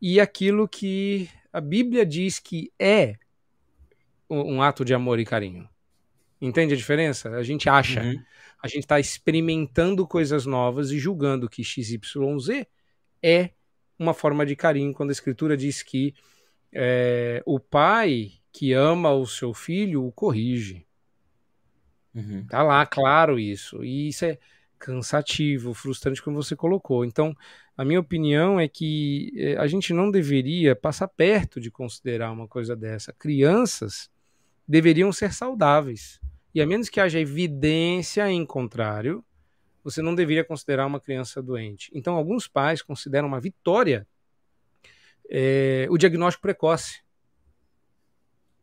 [0.00, 3.16] e aquilo que a Bíblia diz que é
[4.30, 5.68] um ato de amor e carinho.
[6.40, 7.30] Entende a diferença?
[7.30, 8.22] A gente acha, uhum.
[8.62, 12.66] a gente está experimentando coisas novas e julgando que XYZ
[13.22, 13.50] é
[13.98, 16.14] uma forma de carinho, quando a Escritura diz que
[16.72, 20.86] é, o pai que ama o seu filho o corrige.
[22.14, 22.46] Uhum.
[22.48, 23.84] Tá lá, claro isso.
[23.84, 24.38] E isso é
[24.78, 27.04] cansativo, frustrante, como você colocou.
[27.04, 27.36] Então,
[27.76, 32.48] a minha opinião é que é, a gente não deveria passar perto de considerar uma
[32.48, 33.12] coisa dessa.
[33.12, 34.10] Crianças
[34.70, 36.20] deveriam ser saudáveis.
[36.54, 39.24] E a menos que haja evidência em contrário,
[39.82, 41.90] você não deveria considerar uma criança doente.
[41.92, 44.06] Então, alguns pais consideram uma vitória
[45.28, 47.02] é, o diagnóstico precoce.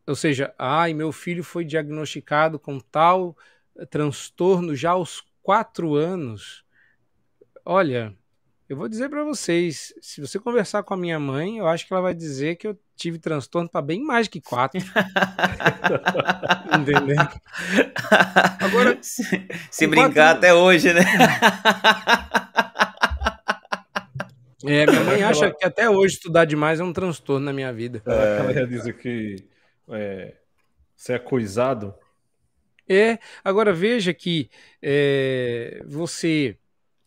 [0.06, 3.36] Ou seja, ai, meu filho foi diagnosticado com tal
[3.90, 6.64] transtorno já aos quatro anos.
[7.64, 8.16] Olha,
[8.68, 11.92] eu vou dizer para vocês, se você conversar com a minha mãe, eu acho que
[11.92, 14.78] ela vai dizer que eu tive transtorno para bem mais que quatro.
[16.78, 17.16] Entendeu?
[18.60, 19.22] Agora, se,
[19.70, 20.38] se brincar quatro...
[20.38, 21.00] até hoje, né?
[24.66, 28.02] É, minha mãe acha que até hoje estudar demais é um transtorno na minha vida.
[28.04, 29.36] É, ela ia dizer que
[29.88, 30.34] é,
[30.94, 31.94] você é coisado.
[32.86, 34.50] É, agora veja que
[34.82, 36.57] é, você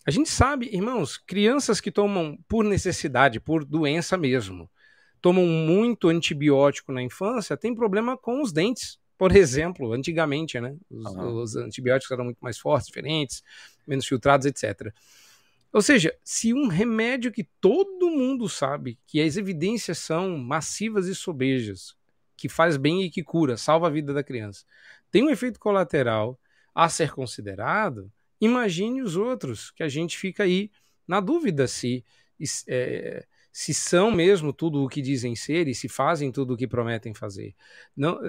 [0.06, 4.70] a gente sabe, irmãos, crianças que tomam por necessidade, por doença mesmo,
[5.22, 9.00] tomam muito antibiótico na infância, tem problema com os dentes.
[9.18, 10.76] Por exemplo, antigamente, né?
[10.90, 11.42] Os, uhum.
[11.42, 13.44] os antibióticos eram muito mais fortes, diferentes,
[13.88, 14.92] menos filtrados, etc.
[15.72, 21.14] Ou seja, se um remédio que todo mundo sabe que as evidências são massivas e
[21.14, 21.96] sobejas,
[22.36, 24.66] que faz bem e que cura, salva a vida da criança,
[25.12, 26.40] tem um efeito colateral
[26.74, 28.12] a ser considerado,
[28.42, 30.72] Imagine os outros, que a gente fica aí
[31.08, 32.04] na dúvida se,
[32.68, 36.68] é, se são mesmo tudo o que dizem ser e se fazem tudo o que
[36.68, 37.56] prometem fazer.
[37.96, 38.20] Não,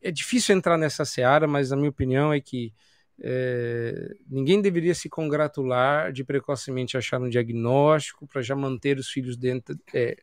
[0.00, 2.72] é difícil entrar nessa seara, mas a minha opinião é que
[3.20, 9.36] é, ninguém deveria se congratular de precocemente achar um diagnóstico para já manter os filhos
[9.36, 10.16] dentro, é,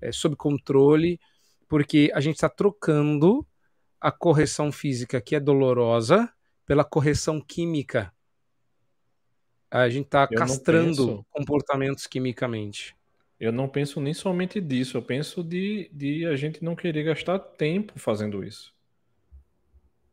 [0.00, 1.20] é, sob controle,
[1.68, 3.46] porque a gente está trocando
[4.00, 6.32] a correção física, que é dolorosa,
[6.66, 8.12] pela correção química,
[9.70, 12.96] a gente está castrando comportamentos quimicamente.
[13.38, 17.38] Eu não penso nem somente disso, eu penso de, de a gente não querer gastar
[17.38, 18.74] tempo fazendo isso.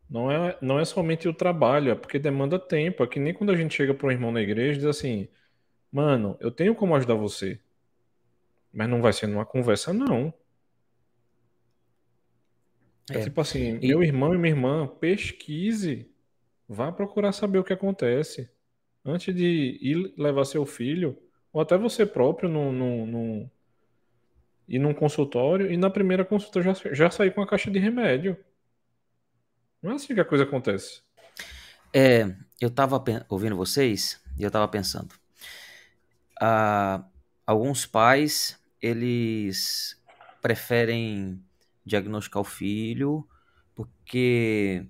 [0.08, 3.02] Não é, não é somente o trabalho, é porque demanda tempo.
[3.02, 5.28] É que nem quando a gente chega para um irmão na igreja e diz assim:
[5.92, 7.60] Mano, eu tenho como ajudar você.
[8.72, 10.32] Mas não vai ser numa conversa, não.
[13.10, 13.88] É, é tipo assim: e...
[13.88, 16.10] meu irmão e minha irmã, pesquise.
[16.66, 18.50] Vá procurar saber o que acontece
[19.08, 21.18] antes de ir levar seu filho,
[21.52, 23.50] ou até você próprio, num, num,
[24.68, 28.36] ir num consultório e na primeira consulta já, já sair com a caixa de remédio.
[29.82, 31.02] Não é assim que a coisa acontece.
[31.92, 35.14] É, eu estava ouvindo vocês e eu estava pensando.
[36.40, 37.04] Ah,
[37.46, 40.00] alguns pais, eles
[40.42, 41.42] preferem
[41.84, 43.26] diagnosticar o filho
[43.74, 44.86] porque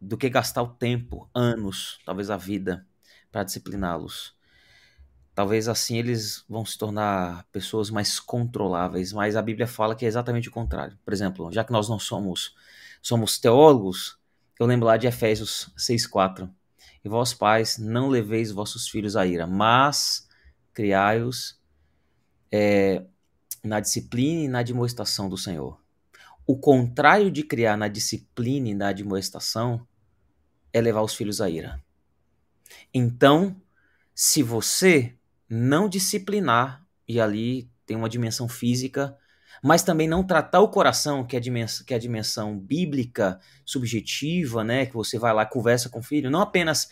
[0.00, 2.86] do que gastar o tempo, anos, talvez a vida,
[3.30, 4.34] para discipliná-los.
[5.34, 10.08] Talvez assim eles vão se tornar pessoas mais controláveis, mas a Bíblia fala que é
[10.08, 10.98] exatamente o contrário.
[11.04, 12.54] Por exemplo, já que nós não somos
[13.00, 14.18] somos teólogos,
[14.58, 16.50] eu lembro lá de Efésios 6:4.
[17.02, 20.28] E vós pais, não leveis vossos filhos à ira, mas
[20.74, 21.58] criai-os
[22.52, 23.06] é,
[23.64, 25.80] na disciplina e na admoestação do Senhor.
[26.46, 29.86] O contrário de criar na disciplina e na admoestação
[30.72, 31.82] é levar os filhos à ira.
[32.92, 33.56] Então,
[34.14, 35.14] se você
[35.48, 39.16] não disciplinar, e ali tem uma dimensão física,
[39.62, 43.40] mas também não tratar o coração, que é a dimensão, que é a dimensão bíblica,
[43.64, 44.86] subjetiva, né?
[44.86, 46.88] Que você vai lá conversa com o filho, não apenas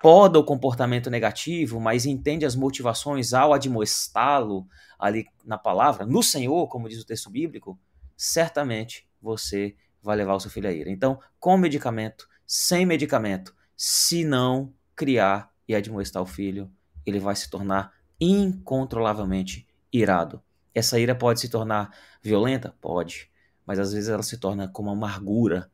[0.00, 4.66] poda o comportamento negativo, mas entende as motivações ao admoestá-lo
[4.98, 7.78] ali na palavra, no Senhor, como diz o texto bíblico,
[8.16, 10.90] certamente você vai levar o seu filho à ira.
[10.90, 16.70] Então, com medicamento, sem medicamento, se não criar e admoestar o filho,
[17.04, 20.42] ele vai se tornar incontrolavelmente irado.
[20.74, 22.74] Essa ira pode se tornar violenta?
[22.80, 23.30] Pode.
[23.64, 25.70] Mas às vezes ela se torna como amargura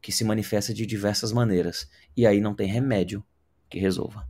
[0.00, 1.90] que se manifesta de diversas maneiras.
[2.16, 3.24] E aí não tem remédio
[3.68, 4.28] que resolva.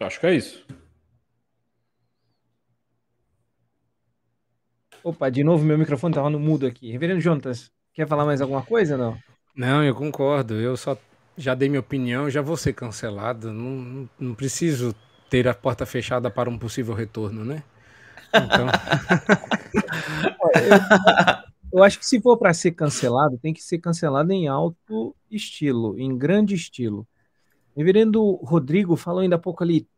[0.00, 0.66] Acho que é isso.
[5.02, 6.90] Opa, de novo meu microfone estava no mudo aqui.
[6.90, 9.18] Reverendo Jonas, quer falar mais alguma coisa não?
[9.56, 10.54] Não, eu concordo.
[10.54, 10.98] Eu só
[11.36, 13.52] já dei minha opinião, já vou ser cancelado.
[13.52, 14.94] Não, não preciso
[15.30, 17.62] ter a porta fechada para um possível retorno, né?
[18.34, 18.66] Então.
[21.72, 25.16] eu, eu acho que se for para ser cancelado, tem que ser cancelado em alto
[25.30, 27.08] estilo, em grande estilo.
[27.74, 29.88] Reverendo Rodrigo falou ainda há pouco ali,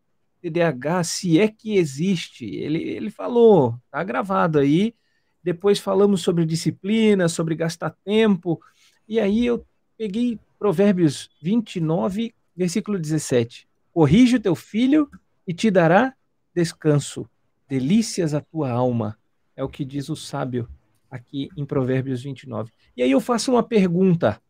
[0.41, 2.47] TDAH, se é que existe.
[2.47, 4.95] Ele, ele falou, tá gravado aí.
[5.43, 8.61] Depois falamos sobre disciplina, sobre gastar tempo.
[9.09, 9.65] E aí eu
[9.97, 13.67] peguei Provérbios 29, versículo 17.
[13.93, 15.09] Corrige o teu filho
[15.47, 16.15] e te dará
[16.55, 17.29] descanso,
[17.69, 19.19] delícias a tua alma.
[19.57, 20.69] É o que diz o sábio
[21.11, 22.71] aqui em Provérbios 29.
[22.97, 24.41] E aí eu faço uma pergunta: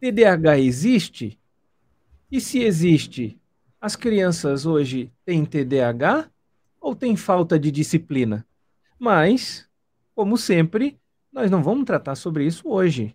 [0.00, 1.38] TDAH existe?
[2.30, 3.38] E se existe,
[3.80, 6.30] as crianças hoje têm TDAH
[6.80, 8.46] ou têm falta de disciplina?
[9.04, 9.68] Mas,
[10.14, 10.98] como sempre,
[11.30, 13.14] nós não vamos tratar sobre isso hoje.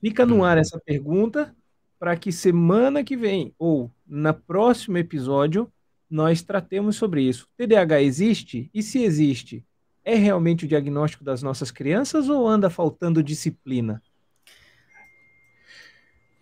[0.00, 1.52] Fica no ar essa pergunta
[1.98, 5.68] para que semana que vem ou na próximo episódio
[6.08, 7.48] nós tratemos sobre isso.
[7.56, 8.70] TDAH existe?
[8.72, 9.64] E se existe,
[10.04, 14.00] é realmente o diagnóstico das nossas crianças ou anda faltando disciplina?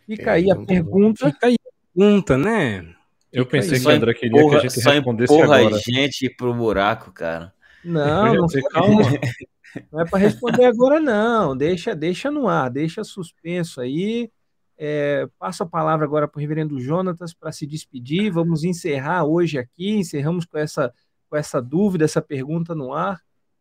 [0.07, 1.33] Fica aí a pergunta.
[1.33, 2.95] Fica aí a pergunta, né?
[3.33, 5.75] Eu pensei que o André queria empurra, que a gente respondesse agora.
[5.75, 7.55] a gente pro buraco, cara.
[7.85, 9.03] Não, não calma.
[9.91, 11.57] Não é para responder agora, não.
[11.57, 14.31] Deixa, deixa no ar, deixa suspenso aí.
[14.77, 18.31] É, passo a palavra agora para o reverendo Jonatas para se despedir.
[18.31, 19.91] Vamos encerrar hoje aqui.
[19.91, 20.95] Encerramos com essa,
[21.29, 23.21] com essa dúvida, essa pergunta no ar.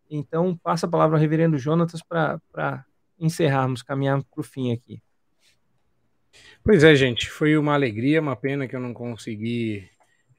[0.09, 2.85] Então, passa a palavra ao reverendo Jonatas para
[3.19, 5.01] encerrarmos, caminharmos para o fim aqui.
[6.63, 9.87] Pois é, gente, foi uma alegria, uma pena que eu não consegui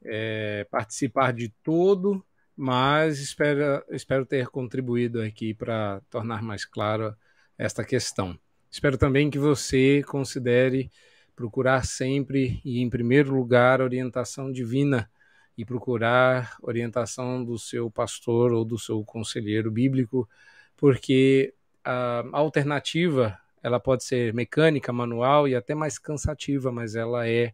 [0.05, 2.25] é, participar de todo,
[2.57, 7.17] mas espero, espero ter contribuído aqui para tornar mais clara
[7.59, 8.39] esta questão.
[8.71, 10.91] Espero também que você considere
[11.35, 15.11] procurar sempre e, em primeiro lugar, orientação divina
[15.57, 20.29] e procurar orientação do seu pastor ou do seu conselheiro bíblico,
[20.77, 27.53] porque a alternativa ela pode ser mecânica, manual e até mais cansativa, mas ela é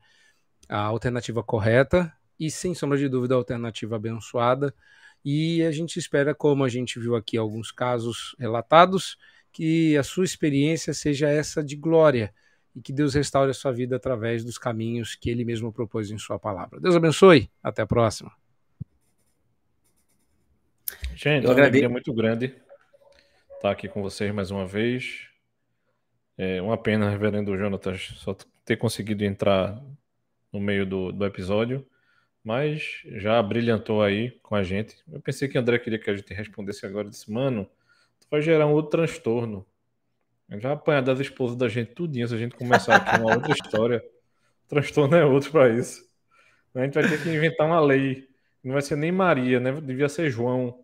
[0.68, 4.74] a alternativa correta e, sem sombra de dúvida, a alternativa abençoada.
[5.22, 9.18] E a gente espera, como a gente viu aqui alguns casos relatados,
[9.52, 12.32] que a sua experiência seja essa de glória
[12.74, 16.18] e que Deus restaure a sua vida através dos caminhos que Ele mesmo propôs em
[16.18, 16.80] Sua palavra.
[16.80, 17.50] Deus abençoe.
[17.62, 18.32] Até a próxima.
[21.14, 22.56] Gente, uma alegria muito grande
[23.60, 25.28] estar aqui com vocês mais uma vez.
[26.38, 28.34] É uma pena, reverendo Jonatas, só
[28.64, 29.78] ter conseguido entrar
[30.50, 31.86] no meio do, do episódio,
[32.42, 34.96] mas já brilhantou aí com a gente.
[35.10, 37.06] Eu pensei que André queria que a gente respondesse agora.
[37.06, 37.68] Eu disse, mano,
[38.18, 39.66] tu vai gerar um outro transtorno.
[40.58, 44.02] Já apanhar das esposas da gente tudinho se a gente começar aqui uma outra história.
[44.64, 46.08] O transtorno é outro para isso.
[46.74, 48.28] A gente vai ter que inventar uma lei.
[48.64, 49.72] Não vai ser nem Maria, né?
[49.80, 50.82] Devia ser João.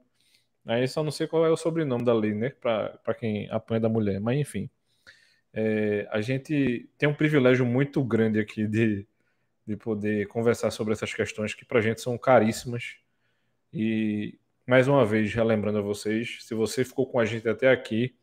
[0.65, 2.51] Aí só não sei qual é o sobrenome da lei, né?
[2.51, 4.21] Para quem apanha da mulher.
[4.21, 4.71] Mas enfim.
[5.53, 9.07] É, a gente tem um privilégio muito grande aqui de,
[9.67, 12.97] de poder conversar sobre essas questões que para a gente são caríssimas.
[13.73, 18.15] E, mais uma vez, relembrando a vocês, se você ficou com a gente até aqui,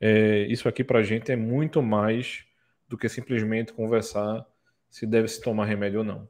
[0.00, 2.44] é, isso aqui para a gente é muito mais
[2.88, 4.46] do que simplesmente conversar
[4.88, 6.28] se deve se tomar remédio ou não.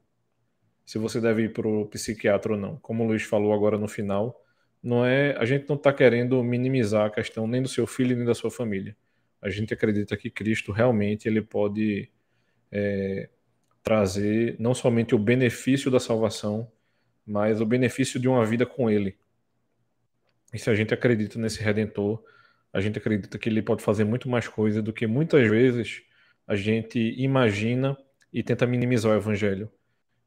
[0.85, 2.77] Se você deve ir para o psiquiatra ou não.
[2.79, 4.41] Como o Luiz falou agora no final,
[4.83, 8.25] não é a gente não está querendo minimizar a questão nem do seu filho nem
[8.25, 8.97] da sua família
[9.41, 12.11] a gente acredita que Cristo realmente ele pode
[12.71, 13.29] é,
[13.87, 16.69] trazer não somente o benefício da salvação,
[17.25, 19.17] mas o benefício de uma vida com Ele.
[20.53, 22.21] E se a gente acredita nesse Redentor,
[22.73, 26.03] a gente acredita que ele pode fazer muito mais coisa do que muitas vezes
[26.49, 27.97] a gente imagina
[28.33, 29.71] e tenta minimizar o Evangelho.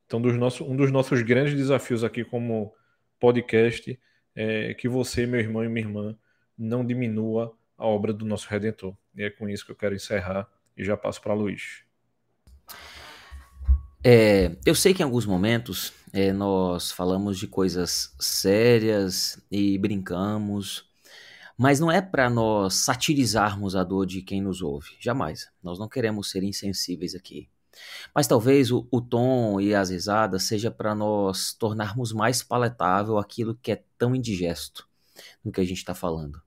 [0.05, 2.74] Então, dos um dos nossos grandes desafios aqui como
[3.20, 3.99] podcast
[4.34, 6.18] é que você, meu irmão e minha irmã,
[6.57, 8.95] não diminua a obra do nosso Redentor.
[9.14, 10.47] E é com isso que eu quero encerrar
[10.78, 11.84] e já passo para Luiz.
[14.04, 20.86] É, eu sei que em alguns momentos é, nós falamos de coisas sérias e brincamos,
[21.58, 25.50] mas não é para nós satirizarmos a dor de quem nos ouve, jamais.
[25.62, 27.50] Nós não queremos ser insensíveis aqui.
[28.16, 33.56] Mas talvez o, o tom e as risadas seja para nós tornarmos mais palatável aquilo
[33.62, 34.88] que é tão indigesto
[35.43, 36.41] no que a gente está falando.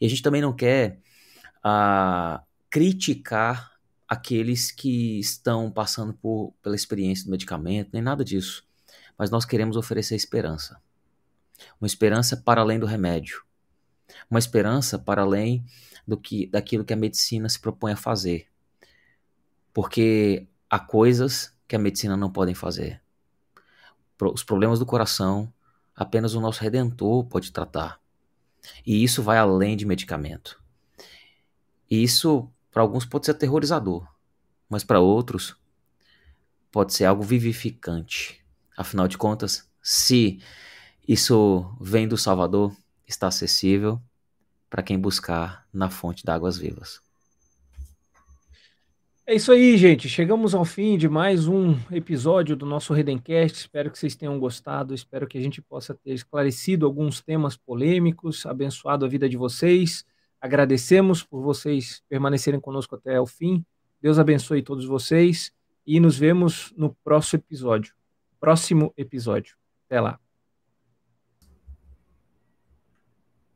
[0.00, 1.00] E a gente também não quer
[1.62, 3.75] ah, criticar
[4.08, 8.64] aqueles que estão passando por, pela experiência do medicamento, nem nada disso.
[9.18, 10.80] Mas nós queremos oferecer esperança.
[11.80, 13.44] Uma esperança para além do remédio.
[14.30, 15.64] Uma esperança para além
[16.06, 18.46] do que daquilo que a medicina se propõe a fazer.
[19.72, 23.02] Porque há coisas que a medicina não pode fazer.
[24.20, 25.52] Os problemas do coração,
[25.94, 28.00] apenas o nosso redentor pode tratar.
[28.86, 30.62] E isso vai além de medicamento.
[31.90, 34.06] E isso para alguns pode ser aterrorizador,
[34.68, 35.56] mas para outros
[36.70, 38.44] pode ser algo vivificante.
[38.76, 40.42] Afinal de contas, se
[41.08, 42.76] isso vem do Salvador,
[43.08, 43.98] está acessível
[44.68, 47.00] para quem buscar na fonte de águas vivas.
[49.26, 50.06] É isso aí, gente.
[50.06, 53.56] Chegamos ao fim de mais um episódio do nosso Redencast.
[53.58, 54.92] Espero que vocês tenham gostado.
[54.92, 60.04] Espero que a gente possa ter esclarecido alguns temas polêmicos, abençoado a vida de vocês.
[60.40, 63.64] Agradecemos por vocês permanecerem conosco até o fim.
[64.00, 65.52] Deus abençoe todos vocês
[65.86, 67.94] e nos vemos no próximo episódio.
[68.38, 69.56] Próximo episódio.
[69.86, 70.25] Até lá.